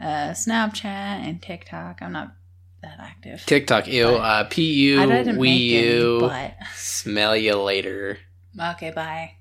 uh, 0.02 0.32
Snapchat, 0.32 0.86
and 0.86 1.42
TikTok. 1.42 2.02
I'm 2.02 2.12
not 2.14 2.34
that 2.82 2.98
active. 3.00 3.44
TikTok, 3.46 3.88
ew. 3.88 4.06
But- 4.06 4.14
Uh, 4.22 4.44
P-U, 4.46 5.02
I 5.02 5.06
didn't 5.06 5.36
Wii 5.36 5.40
make 5.40 5.74
any, 5.84 5.94
U. 5.94 6.18
but 6.22 6.54
Smell 6.76 7.36
you 7.36 7.56
later. 7.56 8.18
okay, 8.60 8.92
bye. 8.92 9.34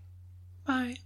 Bye. 0.66 0.96